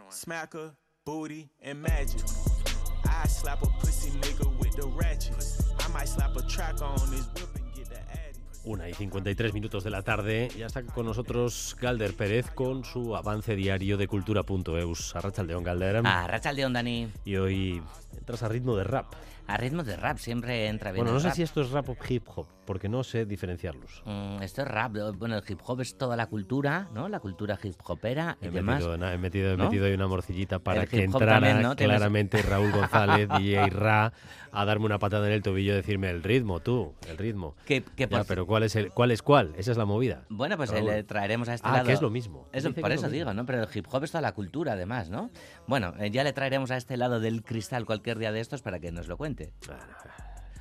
[0.10, 0.72] Smacker,
[1.06, 2.22] booty, and magic.
[3.08, 5.36] I slap a pussy nigga with the ratchet.
[5.80, 7.65] I might slap a track on his whip
[8.66, 10.50] Una y 53 minutos de la tarde.
[10.58, 15.16] Ya está con nosotros Galder Pérez con su avance diario de cultura.eus.
[15.16, 16.02] Arrachaldeón, Galder.
[16.04, 17.08] Arrachaldeón, Dani.
[17.26, 17.82] Y hoy
[18.18, 19.06] entras a ritmo de rap.
[19.48, 21.36] A ritmo de rap, siempre entra bien Bueno, no sé rap.
[21.36, 24.02] si esto es rap o hip hop, porque no sé diferenciarlos.
[24.06, 24.94] Mm, esto es rap.
[25.18, 27.08] Bueno, el hip hop es toda la cultura, ¿no?
[27.10, 28.78] La cultura hip hopera y He demás.
[28.84, 29.66] metido, he metido, he ¿no?
[29.66, 31.76] metido ahí una morcillita para El que entrara también, ¿no?
[31.76, 34.14] Tienes- claramente Raúl González, DJ Ra,
[34.52, 37.56] a darme una patada en el tobillo y decirme el ritmo, tú, el ritmo.
[37.66, 39.54] Que- que Ya, pero ¿cuál es, el, ¿cuál es cuál?
[39.58, 40.24] Esa es la movida.
[40.30, 40.88] Bueno, pues eh, Raúl.
[40.90, 41.86] le traeremos a este Ah, lado.
[41.86, 42.48] que es lo mismo.
[42.52, 43.32] Eso, por eso digo.
[43.36, 43.46] ¿no?
[43.46, 45.30] Pero el hip hop es toda la cultura, además, ¿no?
[45.68, 48.80] Bueno, eh, ya le traeremos a este lado del cristal cualquier día de estos para
[48.80, 49.35] que nos lo cuente.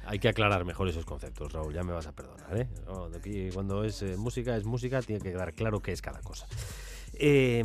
[0.06, 2.56] Hay que aclarar mejor esos conceptos, Raúl, ya me vas a perdonar.
[2.56, 2.68] ¿eh?
[3.16, 6.46] Aquí, cuando es eh, música, es música, tiene que quedar claro qué es cada cosa.
[7.14, 7.64] Eh,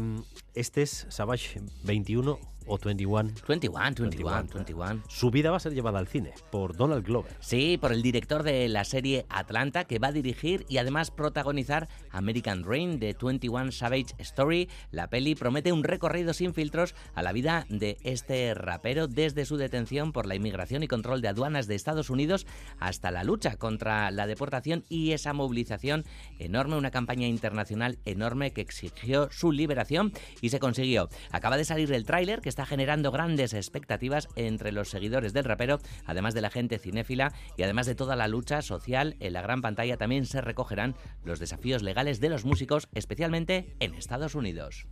[0.53, 2.39] este es Savage 21
[2.69, 3.31] o 21.
[3.47, 5.03] 21, 21, 21.
[5.07, 7.35] Su vida va a ser llevada al cine por Donald Glover.
[7.39, 11.89] Sí, por el director de la serie Atlanta, que va a dirigir y además protagonizar
[12.11, 14.69] American Dream de 21 Savage Story.
[14.91, 19.57] La peli promete un recorrido sin filtros a la vida de este rapero desde su
[19.57, 22.45] detención por la inmigración y control de aduanas de Estados Unidos
[22.79, 26.05] hasta la lucha contra la deportación y esa movilización
[26.37, 31.09] enorme, una campaña internacional enorme que exigió su liberación y se consiguió.
[31.31, 35.79] Acaba de salir el tráiler que está generando grandes expectativas entre los seguidores del rapero,
[36.05, 39.15] además de la gente cinéfila y además de toda la lucha social.
[39.19, 43.93] En la gran pantalla también se recogerán los desafíos legales de los músicos, especialmente en
[43.93, 44.87] Estados Unidos.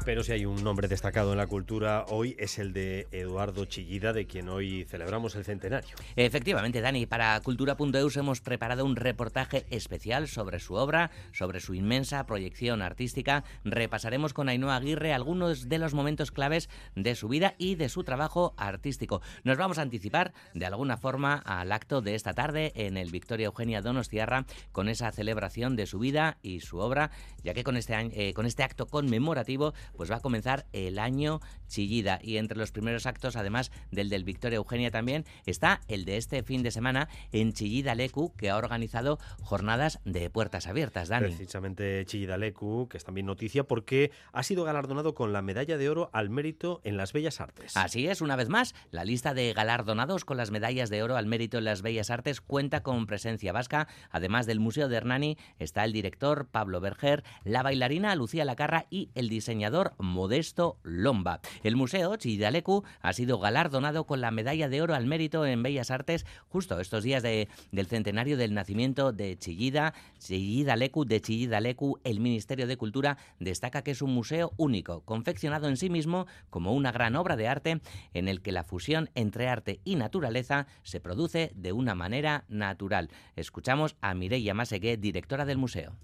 [0.00, 0.40] Came in heels, but she left out on a cozy shit.
[0.40, 0.40] Hey, I'm living every 24 like Kobe did.
[0.40, 0.40] Shout out to the six.
[0.40, 4.12] Pero si hay un nombre destacado en la cultura hoy es el de Eduardo Chillida,
[4.12, 5.90] de quien hoy celebramos el centenario.
[6.16, 12.24] Efectivamente, Dani, para Cultura.eus hemos preparado un reportaje especial sobre su obra, sobre su inmensa
[12.26, 13.44] proyección artística.
[13.64, 18.04] Repasaremos con Ainhoa Aguirre algunos de los momentos claves de su vida y de su
[18.04, 19.20] trabajo artístico.
[19.44, 23.46] Nos vamos a anticipar de alguna forma al acto de esta tarde en el Victoria
[23.46, 27.10] Eugenia Donostiarra con esa celebración de su vida y su obra,
[27.44, 31.40] ya que con este, eh, con este acto conmemorativo pues va a comenzar el año
[31.68, 36.16] Chillida y entre los primeros actos, además del del Victoria Eugenia también, está el de
[36.16, 41.28] este fin de semana en Chillida Lecu, que ha organizado jornadas de puertas abiertas, Dani.
[41.28, 45.88] Precisamente Chillida Lecu, que es también noticia porque ha sido galardonado con la medalla de
[45.88, 47.76] oro al mérito en las bellas artes.
[47.76, 51.26] Así es, una vez más, la lista de galardonados con las medallas de oro al
[51.26, 53.88] mérito en las bellas artes cuenta con presencia vasca.
[54.10, 59.10] Además del Museo de Hernani está el director Pablo Berger, la bailarina Lucía Lacarra y
[59.14, 61.40] el diseñador Modesto Lomba.
[61.62, 65.90] El museo Chillidalecu ha sido galardonado con la medalla de oro al mérito en bellas
[65.90, 71.98] artes justo estos días de- del centenario del nacimiento de Chillida, Chillidalecu de Chillidalecu.
[72.04, 76.72] El Ministerio de Cultura destaca que es un museo único, confeccionado en sí mismo como
[76.72, 77.80] una gran obra de arte
[78.14, 83.10] en el que la fusión entre arte y naturaleza se produce de una manera natural.
[83.36, 85.96] Escuchamos a Mireia Masegué, directora del museo.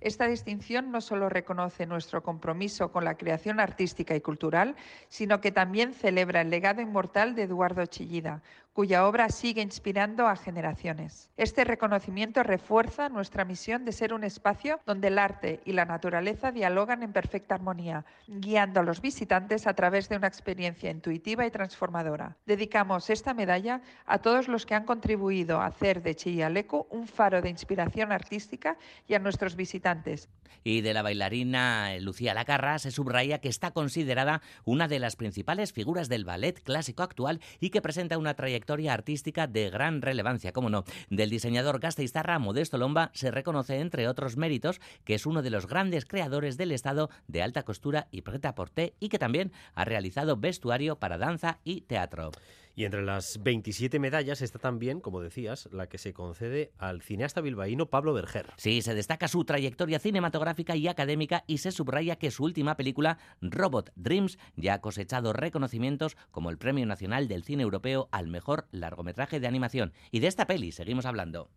[0.00, 4.76] Esta distinción no solo reconoce nuestro compromiso con la creación artística y cultural,
[5.08, 8.42] sino que también celebra el legado inmortal de Eduardo Chillida,
[8.72, 11.28] cuya obra sigue inspirando a generaciones.
[11.36, 16.52] Este reconocimiento refuerza nuestra misión de ser un espacio donde el arte y la naturaleza
[16.52, 21.50] dialogan en perfecta armonía, guiando a los visitantes a través de una experiencia intuitiva y
[21.50, 22.36] transformadora.
[22.46, 27.42] Dedicamos esta medalla a todos los que han contribuido a hacer de Chillalecu un faro
[27.42, 28.76] de inspiración artística
[29.08, 30.28] y a nuestros visitantes.
[30.62, 35.72] Y de la bailarina Lucía Lacarra se subraya que está considerada una de las principales
[35.72, 40.70] figuras del ballet clásico actual y que presenta una trayectoria artística de gran relevancia, como
[40.70, 40.84] no.
[41.08, 45.66] Del diseñador gasteiztarra Modesto Lomba se reconoce, entre otros méritos, que es uno de los
[45.66, 50.36] grandes creadores del estado de alta costura y preta porté y que también ha realizado
[50.36, 52.30] vestuario para danza y teatro.
[52.80, 57.42] Y entre las 27 medallas está también, como decías, la que se concede al cineasta
[57.42, 58.54] bilbaíno Pablo Berger.
[58.56, 63.18] Sí, se destaca su trayectoria cinematográfica y académica y se subraya que su última película,
[63.42, 68.66] Robot Dreams, ya ha cosechado reconocimientos como el Premio Nacional del Cine Europeo al Mejor
[68.72, 69.92] Largometraje de Animación.
[70.10, 71.50] Y de esta peli seguimos hablando.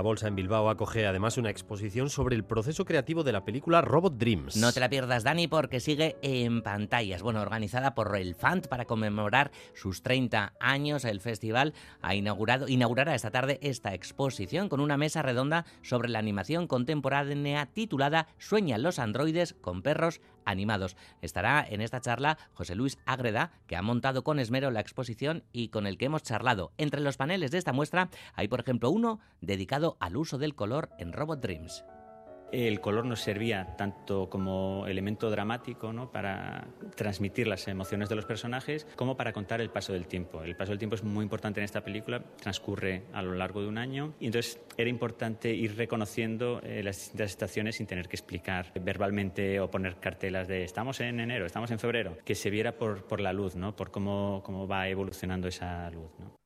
[0.00, 3.82] La Bolsa en Bilbao acoge además una exposición sobre el proceso creativo de la película
[3.82, 4.56] Robot Dreams.
[4.56, 7.20] No te la pierdas, Dani, porque sigue en pantallas.
[7.20, 11.04] Bueno, organizada por el FANT para conmemorar sus 30 años.
[11.04, 16.18] El festival ha inaugurado, inaugurará esta tarde esta exposición con una mesa redonda sobre la
[16.18, 20.96] animación contemporánea titulada Sueñan los androides con perros animados.
[21.22, 25.68] Estará en esta charla José Luis Ágreda, que ha montado con esmero la exposición y
[25.68, 26.72] con el que hemos charlado.
[26.78, 30.90] Entre los paneles de esta muestra hay, por ejemplo, uno dedicado al uso del color
[30.98, 31.84] en Robot Dreams.
[32.52, 36.10] El color nos servía tanto como elemento dramático ¿no?
[36.10, 40.42] para transmitir las emociones de los personajes como para contar el paso del tiempo.
[40.42, 43.68] El paso del tiempo es muy importante en esta película, transcurre a lo largo de
[43.68, 48.16] un año y entonces era importante ir reconociendo eh, las distintas estaciones sin tener que
[48.16, 52.72] explicar verbalmente o poner cartelas de estamos en enero, estamos en febrero, que se viera
[52.72, 53.76] por, por la luz, ¿no?
[53.76, 56.10] por cómo, cómo va evolucionando esa luz.
[56.18, 56.39] ¿no?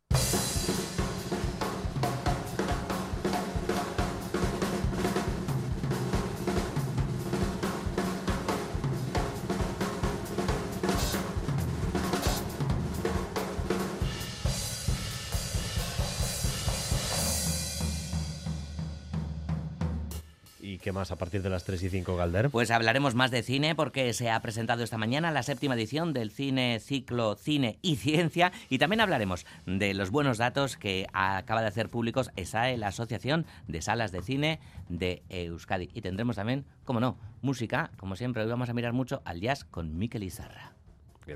[20.82, 22.48] ¿Qué más a partir de las 3 y 5, Galder?
[22.48, 26.30] Pues hablaremos más de cine porque se ha presentado esta mañana la séptima edición del
[26.30, 31.68] cine ciclo Cine y Ciencia y también hablaremos de los buenos datos que acaba de
[31.68, 34.58] hacer públicos ESAE, la Asociación de Salas de Cine
[34.88, 35.90] de Euskadi.
[35.92, 37.90] Y tendremos también, como no, música.
[37.98, 40.72] Como siempre, hoy vamos a mirar mucho al jazz con Mikel Izarra.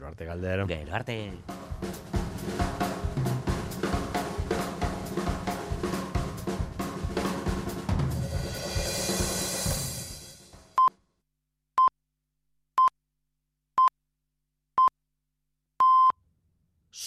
[0.03, 0.67] Arte Galder.
[0.91, 1.33] Arte.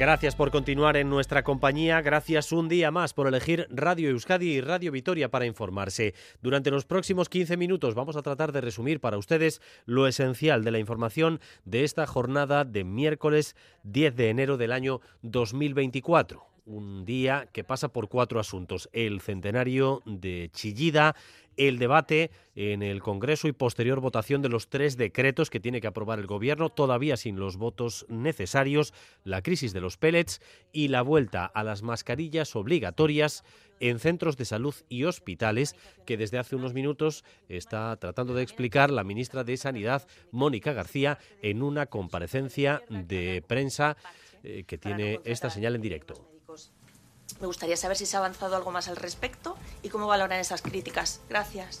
[0.00, 4.60] Gracias por continuar en nuestra compañía, gracias un día más por elegir Radio Euskadi y
[4.62, 6.14] Radio Vitoria para informarse.
[6.40, 10.70] Durante los próximos 15 minutos vamos a tratar de resumir para ustedes lo esencial de
[10.70, 17.48] la información de esta jornada de miércoles 10 de enero del año 2024 un día
[17.52, 18.88] que pasa por cuatro asuntos.
[18.92, 21.14] El centenario de Chillida,
[21.56, 25.86] el debate en el Congreso y posterior votación de los tres decretos que tiene que
[25.86, 28.94] aprobar el Gobierno, todavía sin los votos necesarios,
[29.24, 30.40] la crisis de los pellets
[30.72, 33.44] y la vuelta a las mascarillas obligatorias
[33.80, 35.74] en centros de salud y hospitales,
[36.06, 41.18] que desde hace unos minutos está tratando de explicar la ministra de Sanidad, Mónica García,
[41.42, 43.96] en una comparecencia de prensa
[44.42, 46.30] eh, que tiene esta señal en directo.
[47.40, 50.62] Me gustaría saber si se ha avanzado algo más al respecto y cómo valoran esas
[50.62, 51.20] críticas.
[51.28, 51.80] Gracias.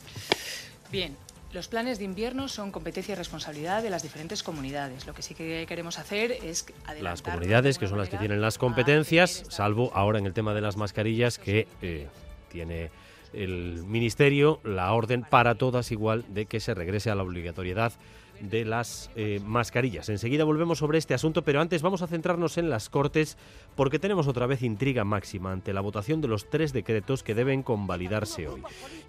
[0.90, 1.16] Bien,
[1.52, 5.06] los planes de invierno son competencia y responsabilidad de las diferentes comunidades.
[5.06, 7.02] Lo que sí que queremos hacer es adelantar...
[7.02, 10.60] Las comunidades, que son las que tienen las competencias, salvo ahora en el tema de
[10.60, 12.08] las mascarillas, que eh,
[12.50, 12.90] tiene
[13.32, 17.92] el Ministerio la orden para todas igual de que se regrese a la obligatoriedad
[18.40, 20.08] de las eh, mascarillas.
[20.08, 23.36] Enseguida volvemos sobre este asunto, pero antes vamos a centrarnos en las Cortes
[23.76, 27.62] porque tenemos otra vez intriga máxima ante la votación de los tres decretos que deben
[27.62, 28.62] convalidarse hoy.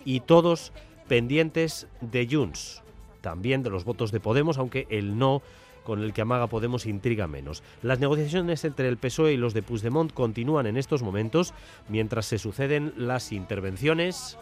[0.06, 0.72] Y todos
[1.08, 2.82] pendientes de Junts,
[3.22, 5.42] también de los votos de Podemos, aunque el no
[5.84, 7.64] con el que amaga Podemos intriga menos.
[7.82, 11.54] Las negociaciones entre el PSOE y los de Puigdemont continúan en estos momentos
[11.90, 14.38] mientras se suceden las intervenciones.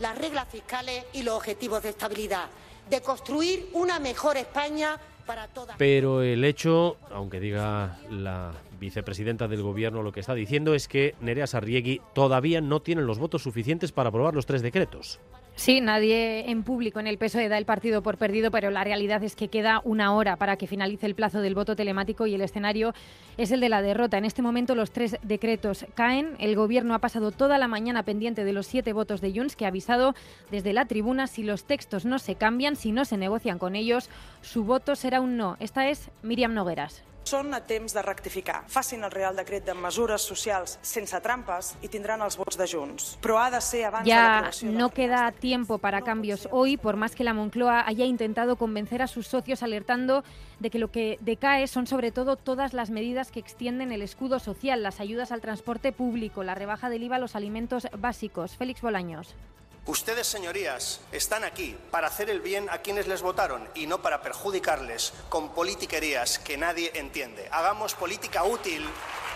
[0.00, 2.48] Las reglas fiscales y los objetivos de estabilidad
[2.88, 5.76] de construir una mejor España para todas.
[5.76, 11.14] Pero el hecho, aunque diga la vicepresidenta del gobierno lo que está diciendo es que
[11.20, 15.18] Nerea Sarriegui todavía no tiene los votos suficientes para aprobar los tres decretos.
[15.58, 19.24] Sí, nadie en público en el PSOE da el partido por perdido, pero la realidad
[19.24, 22.42] es que queda una hora para que finalice el plazo del voto telemático y el
[22.42, 22.92] escenario
[23.38, 24.18] es el de la derrota.
[24.18, 26.34] En este momento los tres decretos caen.
[26.38, 29.64] El Gobierno ha pasado toda la mañana pendiente de los siete votos de Junts, que
[29.64, 30.14] ha avisado
[30.50, 34.10] desde la tribuna si los textos no se cambian, si no se negocian con ellos,
[34.42, 35.56] su voto será un no.
[35.58, 37.02] Esta es Miriam Nogueras.
[37.26, 38.60] Són a temps de rectificar.
[38.70, 43.16] Facin el Real Decret de mesures socials sense trampes i tindran els vots de Junts.
[43.26, 47.34] Ha de ser abans ya no queda tiempo para cambios hoy, por más que la
[47.34, 50.22] Moncloa haya intentado convencer a sus socios alertando
[50.60, 54.38] de que lo que decae son sobre todo todas las medidas que extienden el escudo
[54.38, 58.56] social, las ayudas al transporte público, la rebaja del IVA a los alimentos básicos.
[58.56, 59.34] Félix Bolaños.
[59.86, 64.20] Ustedes, señorías, están aquí para hacer el bien a quienes les votaron y no para
[64.20, 67.48] perjudicarles con politiquerías que nadie entiende.
[67.52, 68.84] Hagamos política útil,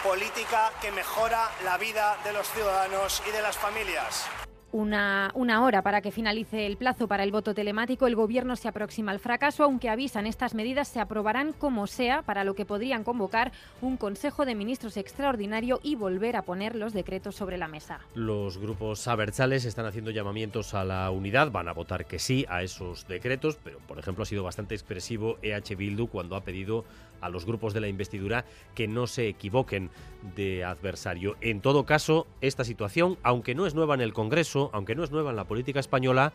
[0.03, 4.26] política que mejora la vida de los ciudadanos y de las familias.
[4.72, 8.06] Una, una, hora para que finalice el plazo para el voto telemático.
[8.06, 12.44] El Gobierno se aproxima al fracaso, aunque avisan estas medidas se aprobarán como sea, para
[12.44, 17.36] lo que podrían convocar un Consejo de Ministros extraordinario y volver a poner los decretos
[17.36, 18.00] sobre la mesa.
[18.14, 22.62] Los grupos abertzales están haciendo llamamientos a la unidad, van a votar que sí a
[22.62, 26.84] esos decretos, pero por ejemplo ha sido bastante expresivo EH Bildu cuando ha pedido
[27.20, 28.44] a los grupos de la investidura
[28.74, 29.90] que no se equivoquen
[30.36, 31.36] de adversario.
[31.40, 35.10] En todo caso, esta situación, aunque no es nueva en el Congreso, aunque no es
[35.10, 36.32] nueva en la política española,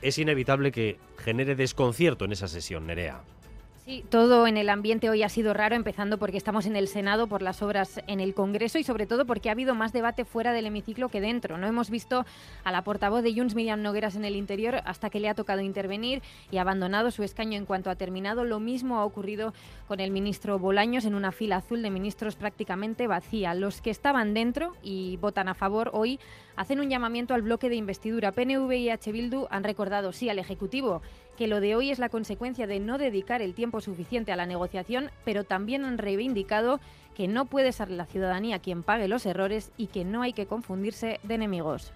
[0.00, 3.22] es inevitable que genere desconcierto en esa sesión, Nerea.
[3.84, 7.26] Sí, todo en el ambiente hoy ha sido raro, empezando porque estamos en el Senado
[7.26, 10.52] por las obras en el Congreso y sobre todo porque ha habido más debate fuera
[10.52, 11.58] del hemiciclo que dentro.
[11.58, 12.24] No hemos visto
[12.62, 15.62] a la portavoz de Junts, Miriam Nogueras, en el interior hasta que le ha tocado
[15.62, 16.22] intervenir
[16.52, 18.44] y ha abandonado su escaño en cuanto ha terminado.
[18.44, 19.52] Lo mismo ha ocurrido
[19.88, 23.52] con el ministro Bolaños en una fila azul de ministros prácticamente vacía.
[23.52, 26.20] Los que estaban dentro y votan a favor hoy
[26.56, 28.32] hacen un llamamiento al bloque de investidura.
[28.32, 29.12] PNV y H.
[29.12, 31.02] Bildu han recordado sí al Ejecutivo
[31.36, 34.46] que lo de hoy es la consecuencia de no dedicar el tiempo suficiente a la
[34.46, 36.80] negociación, pero también han reivindicado
[37.14, 40.46] que no puede ser la ciudadanía quien pague los errores y que no hay que
[40.46, 41.92] confundirse de enemigos.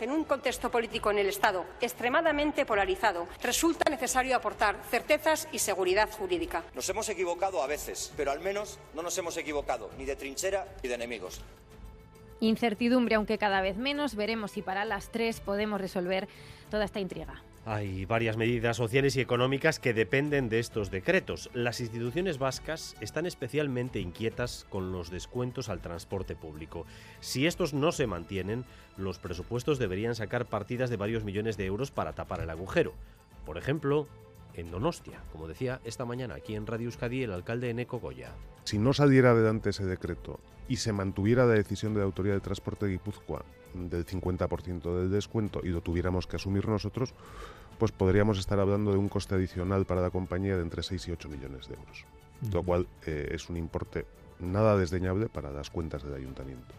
[0.00, 6.10] En un contexto político en el Estado extremadamente polarizado, resulta necesario aportar certezas y seguridad
[6.10, 6.64] jurídica.
[6.74, 10.66] Nos hemos equivocado a veces, pero al menos no nos hemos equivocado ni de trinchera
[10.82, 11.40] ni de enemigos.
[12.40, 16.28] Incertidumbre, aunque cada vez menos, veremos si para las tres podemos resolver
[16.70, 17.42] toda esta intriga.
[17.66, 21.48] Hay varias medidas sociales y económicas que dependen de estos decretos.
[21.54, 26.84] Las instituciones vascas están especialmente inquietas con los descuentos al transporte público.
[27.20, 28.66] Si estos no se mantienen,
[28.98, 32.92] los presupuestos deberían sacar partidas de varios millones de euros para tapar el agujero.
[33.46, 34.08] Por ejemplo,
[34.52, 38.32] en Donostia, como decía esta mañana aquí en Radio Euskadi el alcalde Eneco Goya.
[38.64, 40.38] Si no saliera adelante ese decreto
[40.68, 43.44] y se mantuviera la decisión de la Autoridad de Transporte de Guipúzcoa
[43.74, 47.12] del 50% del descuento y lo tuviéramos que asumir nosotros,
[47.78, 51.10] pues podríamos estar hablando de un coste adicional para la compañía de entre 6 y
[51.12, 52.04] 8 millones de euros,
[52.52, 54.06] lo cual eh, es un importe
[54.38, 56.74] nada desdeñable para las cuentas del ayuntamiento.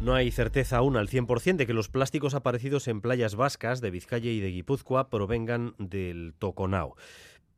[0.00, 3.90] No hay certeza aún al 100% de que los plásticos aparecidos en playas vascas de
[3.90, 6.96] Vizcaya y de Guipúzcoa provengan del Toconao.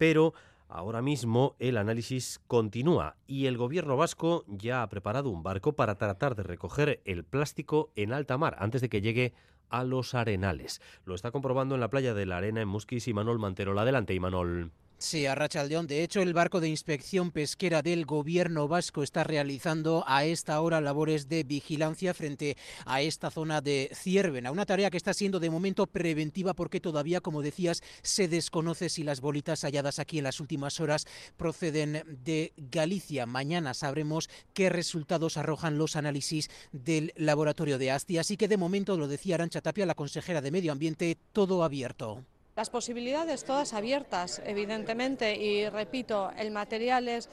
[0.02, 0.34] Pero
[0.74, 5.96] Ahora mismo el análisis continúa y el gobierno vasco ya ha preparado un barco para
[5.96, 9.34] tratar de recoger el plástico en alta mar antes de que llegue
[9.68, 10.80] a los arenales.
[11.04, 13.78] Lo está comprobando en la playa de la Arena en Musquis y Manol Mantero.
[13.78, 14.72] Adelante, Imanol.
[15.02, 15.88] Sí, a Rachaldeón.
[15.88, 20.80] De hecho, el barco de inspección pesquera del gobierno vasco está realizando a esta hora
[20.80, 24.52] labores de vigilancia frente a esta zona de Ciervena.
[24.52, 29.02] Una tarea que está siendo de momento preventiva porque todavía, como decías, se desconoce si
[29.02, 33.26] las bolitas halladas aquí en las últimas horas proceden de Galicia.
[33.26, 38.18] Mañana sabremos qué resultados arrojan los análisis del laboratorio de Asti.
[38.18, 42.24] Así que de momento, lo decía Arancha Tapia, la consejera de Medio Ambiente, todo abierto.
[42.54, 47.30] Las posibilidades todas abiertas, evidentemente, y repito, el material es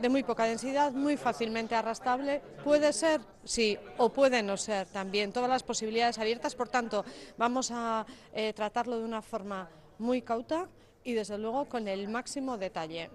[0.00, 2.40] de muy poca densidad, muy fácilmente arrastrable.
[2.62, 5.32] Puede ser, sí, o puede no ser también.
[5.32, 7.04] Todas las posibilidades abiertas, por tanto,
[7.36, 9.68] vamos a eh, tratarlo de una forma
[9.98, 10.68] muy cauta
[11.02, 13.10] y, desde luego, con el máximo detalle.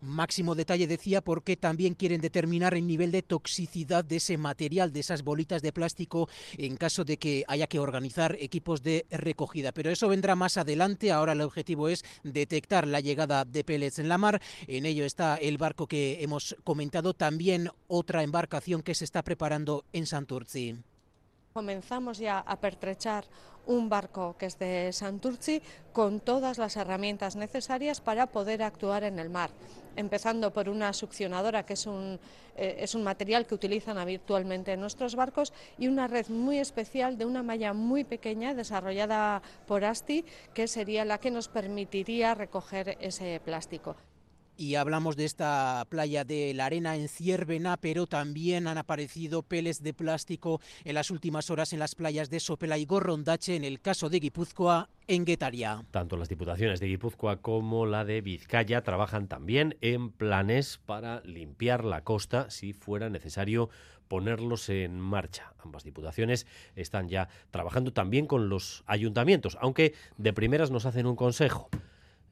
[0.00, 5.00] Máximo detalle decía porque también quieren determinar el nivel de toxicidad de ese material, de
[5.00, 9.72] esas bolitas de plástico, en caso de que haya que organizar equipos de recogida.
[9.72, 11.12] Pero eso vendrá más adelante.
[11.12, 14.40] Ahora el objetivo es detectar la llegada de pellets en la mar.
[14.66, 17.14] En ello está el barco que hemos comentado.
[17.14, 20.78] También otra embarcación que se está preparando en Santurci.
[21.52, 23.24] Comenzamos ya a pertrechar
[23.66, 25.60] un barco que es de Santurci
[25.92, 29.50] con todas las herramientas necesarias para poder actuar en el mar,
[29.96, 32.20] empezando por una succionadora que es un,
[32.56, 37.18] eh, es un material que utilizan habitualmente en nuestros barcos y una red muy especial
[37.18, 40.24] de una malla muy pequeña desarrollada por ASTI
[40.54, 43.96] que sería la que nos permitiría recoger ese plástico
[44.60, 49.82] y hablamos de esta playa de la arena en Ciervena, pero también han aparecido peles
[49.82, 53.80] de plástico en las últimas horas en las playas de Sopela y Gorrondache, en el
[53.80, 55.82] caso de Guipúzcoa, en Guetaria.
[55.90, 61.82] Tanto las diputaciones de Guipúzcoa como la de Vizcaya trabajan también en planes para limpiar
[61.86, 63.70] la costa si fuera necesario
[64.08, 65.54] ponerlos en marcha.
[65.64, 66.46] Ambas diputaciones
[66.76, 71.70] están ya trabajando también con los ayuntamientos, aunque de primeras nos hacen un consejo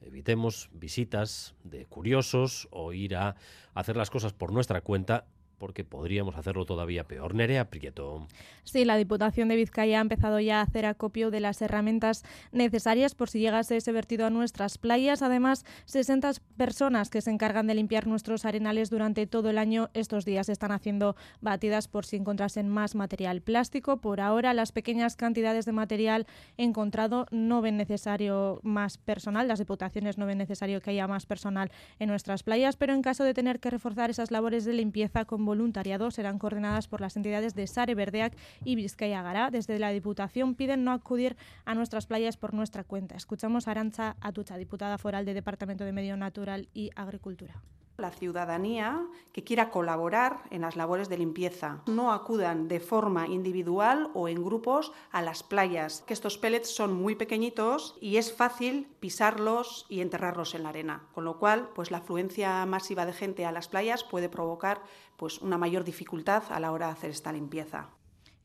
[0.01, 3.37] evitemos visitas de curiosos o ir a
[3.75, 5.27] hacer las cosas por nuestra cuenta
[5.59, 7.35] porque podríamos hacerlo todavía peor.
[7.35, 8.27] Nerea Prieto.
[8.65, 13.15] Sí, la Diputación de Vizcaya ha empezado ya a hacer acopio de las herramientas necesarias
[13.15, 15.23] por si llegase ese vertido a nuestras playas.
[15.23, 20.25] Además, 60 personas que se encargan de limpiar nuestros arenales durante todo el año estos
[20.25, 23.99] días están haciendo batidas por si encontrasen más material plástico.
[23.99, 29.49] Por ahora, las pequeñas cantidades de material encontrado no ven necesario más personal.
[29.49, 33.25] Las diputaciones no ven necesario que haya más personal en nuestras playas, pero en caso
[33.25, 37.55] de tener que reforzar esas labores de limpieza con voluntariado serán coordinadas por las entidades
[37.55, 39.51] de Sare Verdeac y Vizcaya Gara.
[39.51, 43.17] Desde la Diputación piden no acudir a nuestras playas por nuestra cuenta.
[43.17, 47.63] Escuchamos a Arancha Atucha, diputada foral del Departamento de Medio Natural y Agricultura
[47.99, 51.83] la ciudadanía que quiera colaborar en las labores de limpieza.
[51.89, 56.95] No acudan de forma individual o en grupos a las playas, que estos pellets son
[56.95, 61.91] muy pequeñitos y es fácil pisarlos y enterrarlos en la arena, con lo cual pues
[61.91, 64.81] la afluencia masiva de gente a las playas puede provocar
[65.19, 67.91] pues una mayor dificultad a la hora de hacer esta limpieza.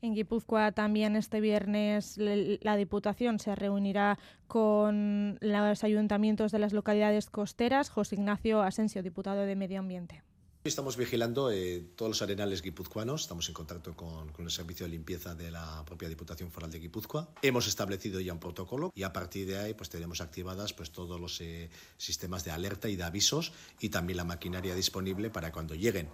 [0.02, 7.30] En Guipúzcoa también este viernes la Diputación se reunirá con los ayuntamientos de las localidades
[7.30, 7.88] costeras.
[7.88, 10.22] José Ignacio Asensio, diputado de Medio Ambiente.
[10.64, 15.34] Estamos vigilando eh, todos los arenales guipuzcoanos, estamos en contacto con, el servicio de limpieza
[15.34, 17.28] de la propia Diputación Foral de Guipúzcoa.
[17.42, 21.20] Hemos establecido ya un protocolo y a partir de ahí pues tenemos activadas pues todos
[21.20, 21.68] los eh,
[21.98, 26.08] sistemas de alerta y de avisos y también la maquinaria disponible para cuando lleguen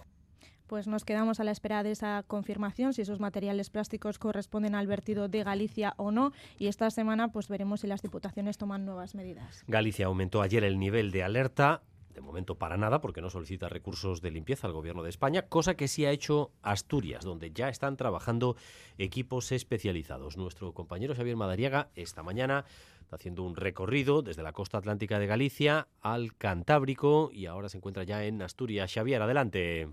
[0.71, 4.87] pues nos quedamos a la espera de esa confirmación, si esos materiales plásticos corresponden al
[4.87, 6.31] vertido de Galicia o no.
[6.57, 9.65] Y esta semana pues veremos si las diputaciones toman nuevas medidas.
[9.67, 11.81] Galicia aumentó ayer el nivel de alerta
[12.13, 15.75] de momento para nada, porque no solicita recursos de limpieza al Gobierno de España, cosa
[15.75, 18.55] que sí ha hecho Asturias, donde ya están trabajando
[18.97, 20.37] equipos especializados.
[20.37, 22.63] Nuestro compañero Xavier Madariaga esta mañana
[23.01, 27.75] está haciendo un recorrido desde la costa atlántica de Galicia al Cantábrico y ahora se
[27.75, 28.93] encuentra ya en Asturias.
[28.93, 29.89] Xavier, adelante.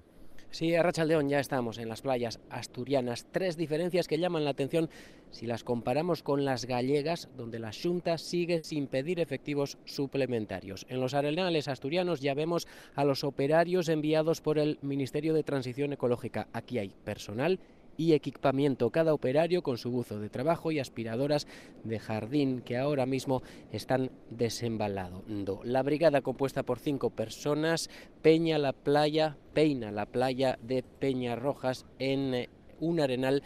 [0.51, 3.27] Sí, a Rachaldeón ya estamos en las playas asturianas.
[3.31, 4.89] Tres diferencias que llaman la atención
[5.31, 10.87] si las comparamos con las gallegas, donde la Junta sigue sin pedir efectivos suplementarios.
[10.89, 15.93] En los arenales asturianos ya vemos a los operarios enviados por el Ministerio de Transición
[15.93, 16.49] Ecológica.
[16.55, 17.61] Aquí hay personal
[17.99, 21.47] y equipamiento, cada operario con su buzo de trabajo y aspiradoras
[21.85, 23.43] de jardín que ahora mismo
[23.73, 25.61] están desembalando.
[25.65, 27.91] La brigada compuesta por cinco personas
[28.23, 32.49] peña la playa, peina la playa de Peñarrojas en eh,
[32.81, 33.43] un arenal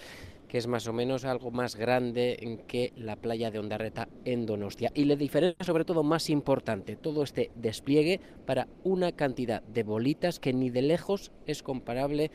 [0.52, 4.92] que es más o menos algo más grande que la playa de Ondarreta en Donostia.
[4.94, 10.38] Y la diferencia, sobre todo más importante, todo este despliegue para una cantidad de bolitas
[10.38, 12.30] que ni de lejos es comparable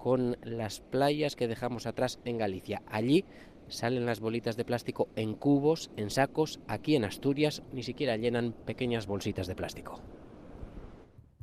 [0.00, 2.82] con las playas que dejamos atrás en Galicia.
[2.86, 3.24] Allí
[3.68, 6.58] salen las bolitas de plástico en cubos, en sacos.
[6.66, 10.00] Aquí en Asturias ni siquiera llenan pequeñas bolsitas de plástico.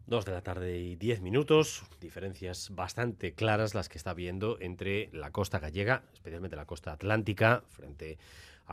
[0.07, 5.09] Dos de la tarde y diez minutos, diferencias bastante claras las que está viendo entre
[5.11, 8.17] la costa gallega, especialmente la costa atlántica, frente a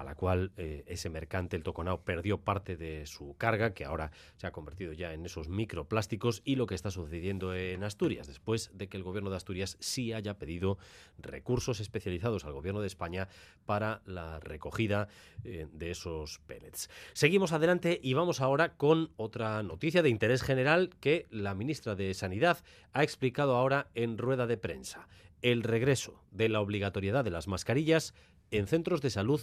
[0.03, 4.49] la cual eh, ese mercante, el Toconao, perdió parte de su carga, que ahora se
[4.49, 8.89] ha convertido ya en esos microplásticos, y lo que está sucediendo en Asturias, después de
[8.89, 10.79] que el gobierno de Asturias sí haya pedido
[11.19, 13.29] recursos especializados al gobierno de España
[13.67, 15.09] para la recogida
[15.45, 16.91] eh, de esos pellets.
[17.13, 22.15] Seguimos adelante y vamos ahora con otra noticia de interés general que la ministra de
[22.15, 22.59] Sanidad
[22.93, 25.09] ha explicado ahora en rueda de prensa.
[25.43, 28.15] El regreso de la obligatoriedad de las mascarillas
[28.51, 29.41] en centros de salud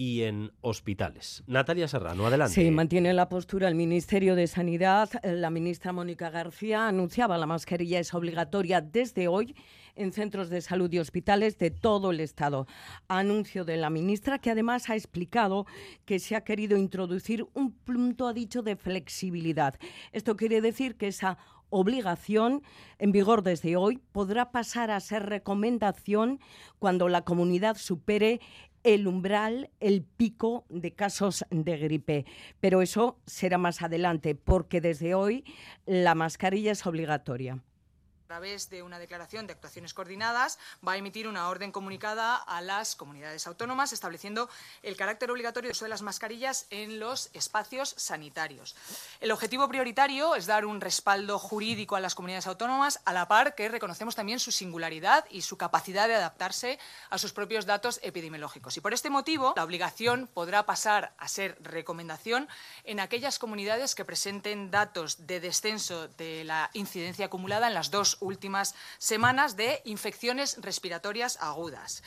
[0.00, 1.44] y en hospitales.
[1.46, 2.54] Natalia Serrano, adelante.
[2.54, 5.10] Sí, mantiene la postura el Ministerio de Sanidad.
[5.22, 9.54] La ministra Mónica García anunciaba la mascarilla es obligatoria desde hoy
[9.96, 12.66] en centros de salud y hospitales de todo el Estado.
[13.08, 15.66] Anuncio de la ministra que además ha explicado
[16.06, 19.74] que se ha querido introducir un punto, ha dicho, de flexibilidad.
[20.12, 21.36] Esto quiere decir que esa
[21.70, 22.62] obligación
[22.98, 26.40] en vigor desde hoy podrá pasar a ser recomendación
[26.78, 28.40] cuando la comunidad supere
[28.82, 32.26] el umbral, el pico de casos de gripe.
[32.60, 35.44] Pero eso será más adelante, porque desde hoy
[35.86, 37.62] la mascarilla es obligatoria
[38.30, 42.94] través de una declaración de actuaciones coordinadas, va a emitir una orden comunicada a las
[42.94, 44.48] comunidades autónomas estableciendo
[44.84, 48.76] el carácter obligatorio de uso de las mascarillas en los espacios sanitarios.
[49.20, 53.56] El objetivo prioritario es dar un respaldo jurídico a las comunidades autónomas, a la par
[53.56, 56.78] que reconocemos también su singularidad y su capacidad de adaptarse
[57.10, 58.76] a sus propios datos epidemiológicos.
[58.76, 62.48] Y por este motivo, la obligación podrá pasar a ser recomendación
[62.84, 68.19] en aquellas comunidades que presenten datos de descenso de la incidencia acumulada en las dos
[68.20, 72.02] últimas semanas de infecciones respiratorias agudas.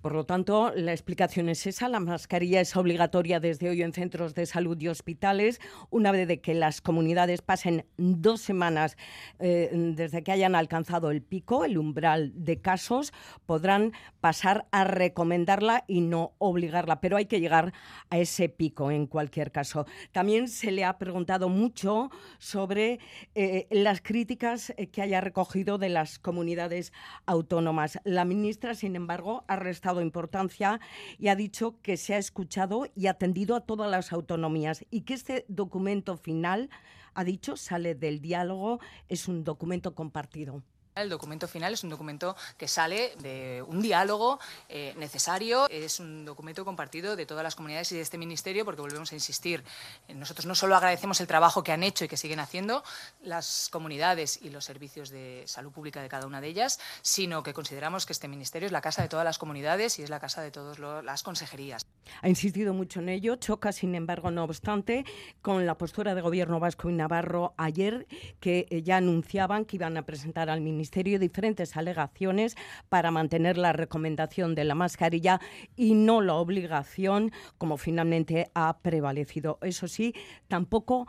[0.00, 1.88] Por lo tanto, la explicación es esa.
[1.88, 5.60] La mascarilla es obligatoria desde hoy en centros de salud y hospitales.
[5.90, 8.96] Una vez de que las comunidades pasen dos semanas
[9.38, 13.12] eh, desde que hayan alcanzado el pico, el umbral de casos,
[13.46, 17.00] podrán pasar a recomendarla y no obligarla.
[17.00, 17.72] Pero hay que llegar
[18.10, 19.86] a ese pico en cualquier caso.
[20.12, 22.98] También se le ha preguntado mucho sobre
[23.34, 26.92] eh, las críticas que haya recogido de las comunidades
[27.26, 27.98] autónomas.
[28.04, 30.80] La ministra, sin embargo, ha restado importancia
[31.18, 35.14] y ha dicho que se ha escuchado y atendido a todas las autonomías y que
[35.14, 36.70] este documento final,
[37.14, 40.62] ha dicho, sale del diálogo, es un documento compartido.
[40.94, 44.38] El documento final es un documento que sale de un diálogo
[44.68, 48.82] eh, necesario, es un documento compartido de todas las comunidades y de este Ministerio, porque
[48.82, 49.64] volvemos a insistir,
[50.08, 52.84] eh, nosotros no solo agradecemos el trabajo que han hecho y que siguen haciendo
[53.22, 57.54] las comunidades y los servicios de salud pública de cada una de ellas, sino que
[57.54, 60.42] consideramos que este Ministerio es la casa de todas las comunidades y es la casa
[60.42, 61.86] de todas las consejerías.
[62.20, 65.04] Ha insistido mucho en ello, choca, sin embargo, no obstante,
[65.40, 68.06] con la postura de Gobierno vasco y Navarro ayer,
[68.40, 72.56] que eh, ya anunciaban que iban a presentar al Ministerio Ministerio diferentes alegaciones
[72.88, 75.40] para mantener la recomendación de la mascarilla
[75.76, 79.58] y no la obligación, como finalmente ha prevalecido.
[79.62, 80.12] Eso sí,
[80.48, 81.06] tampoco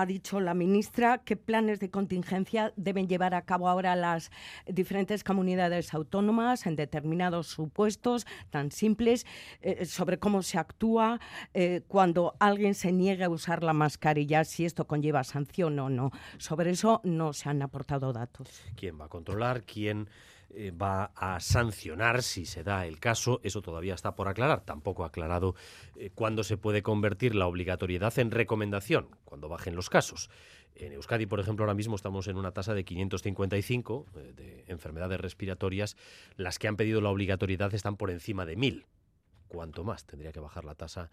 [0.00, 4.32] ha dicho la ministra qué planes de contingencia deben llevar a cabo ahora las
[4.66, 9.24] diferentes comunidades autónomas en determinados supuestos tan simples
[9.60, 11.20] eh, sobre cómo se actúa
[11.52, 16.10] eh, cuando alguien se niega a usar la mascarilla, si esto conlleva sanción o no.
[16.38, 18.48] Sobre eso no se han aportado datos.
[18.74, 19.62] ¿Quién va a controlar?
[19.62, 20.08] ¿Quién
[20.56, 23.40] eh, va a sancionar si se da el caso.
[23.42, 24.64] Eso todavía está por aclarar.
[24.64, 25.54] Tampoco ha aclarado
[25.96, 30.30] eh, cuándo se puede convertir la obligatoriedad en recomendación, cuando bajen los casos.
[30.76, 35.20] En Euskadi, por ejemplo, ahora mismo estamos en una tasa de 555 eh, de enfermedades
[35.20, 35.96] respiratorias.
[36.36, 38.86] Las que han pedido la obligatoriedad están por encima de 1000.
[39.48, 41.10] Cuanto más tendría que bajar la tasa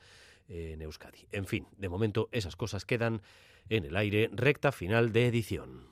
[0.48, 1.28] en Euskadi.
[1.32, 3.22] En fin, de momento esas cosas quedan
[3.70, 4.30] en el aire.
[4.34, 5.91] Recta final de edición.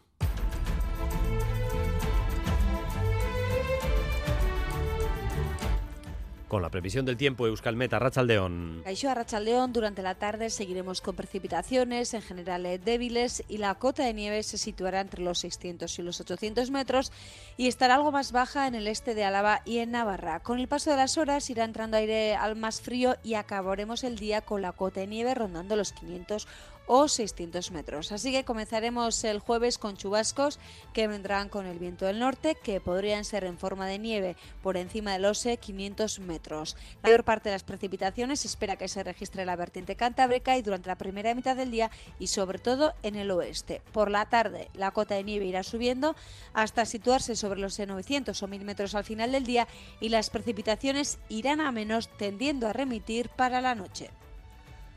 [6.49, 8.81] Con la previsión del tiempo, Euskalmet, Arrachaldeón.
[8.84, 14.03] Caixo Arrachaldeón, durante la tarde seguiremos con precipitaciones, en general eh, débiles, y la cota
[14.03, 17.11] de nieve se situará entre los 600 y los 800 metros
[17.55, 20.39] y estará algo más baja en el este de Álava y en Navarra.
[20.39, 24.17] Con el paso de las horas irá entrando aire al más frío y acabaremos el
[24.17, 26.47] día con la cota de nieve rondando los 500
[26.91, 28.11] o 600 metros.
[28.11, 30.57] Así que comenzaremos el jueves con chubascos
[30.91, 34.76] que vendrán con el viento del norte, que podrían ser en forma de nieve por
[34.76, 36.76] encima de los 500 metros.
[37.03, 40.64] La mayor parte de las precipitaciones espera que se registre en la vertiente cantábrica y
[40.64, 43.84] durante la primera mitad del día y sobre todo en el oeste.
[43.91, 46.16] Por la tarde la cota de nieve irá subiendo
[46.53, 49.68] hasta situarse sobre los 900 o 1000 metros al final del día
[49.99, 54.10] y las precipitaciones irán a menos tendiendo a remitir para la noche.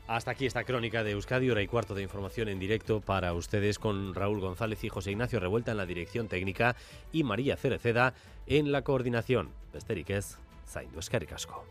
[0.07, 3.79] Hasta aquí esta crónica de Euskadi, hora y cuarto de información en directo para ustedes
[3.79, 6.75] con Raúl González y José Ignacio Revuelta en la dirección técnica
[7.13, 8.13] y María Cereceda
[8.45, 9.49] en la coordinación.
[9.71, 11.63] Besteriquez, Zaindu Escaricasco.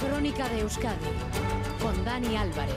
[0.00, 1.06] Crónica de Euskadi
[1.80, 2.76] con Dani Álvarez.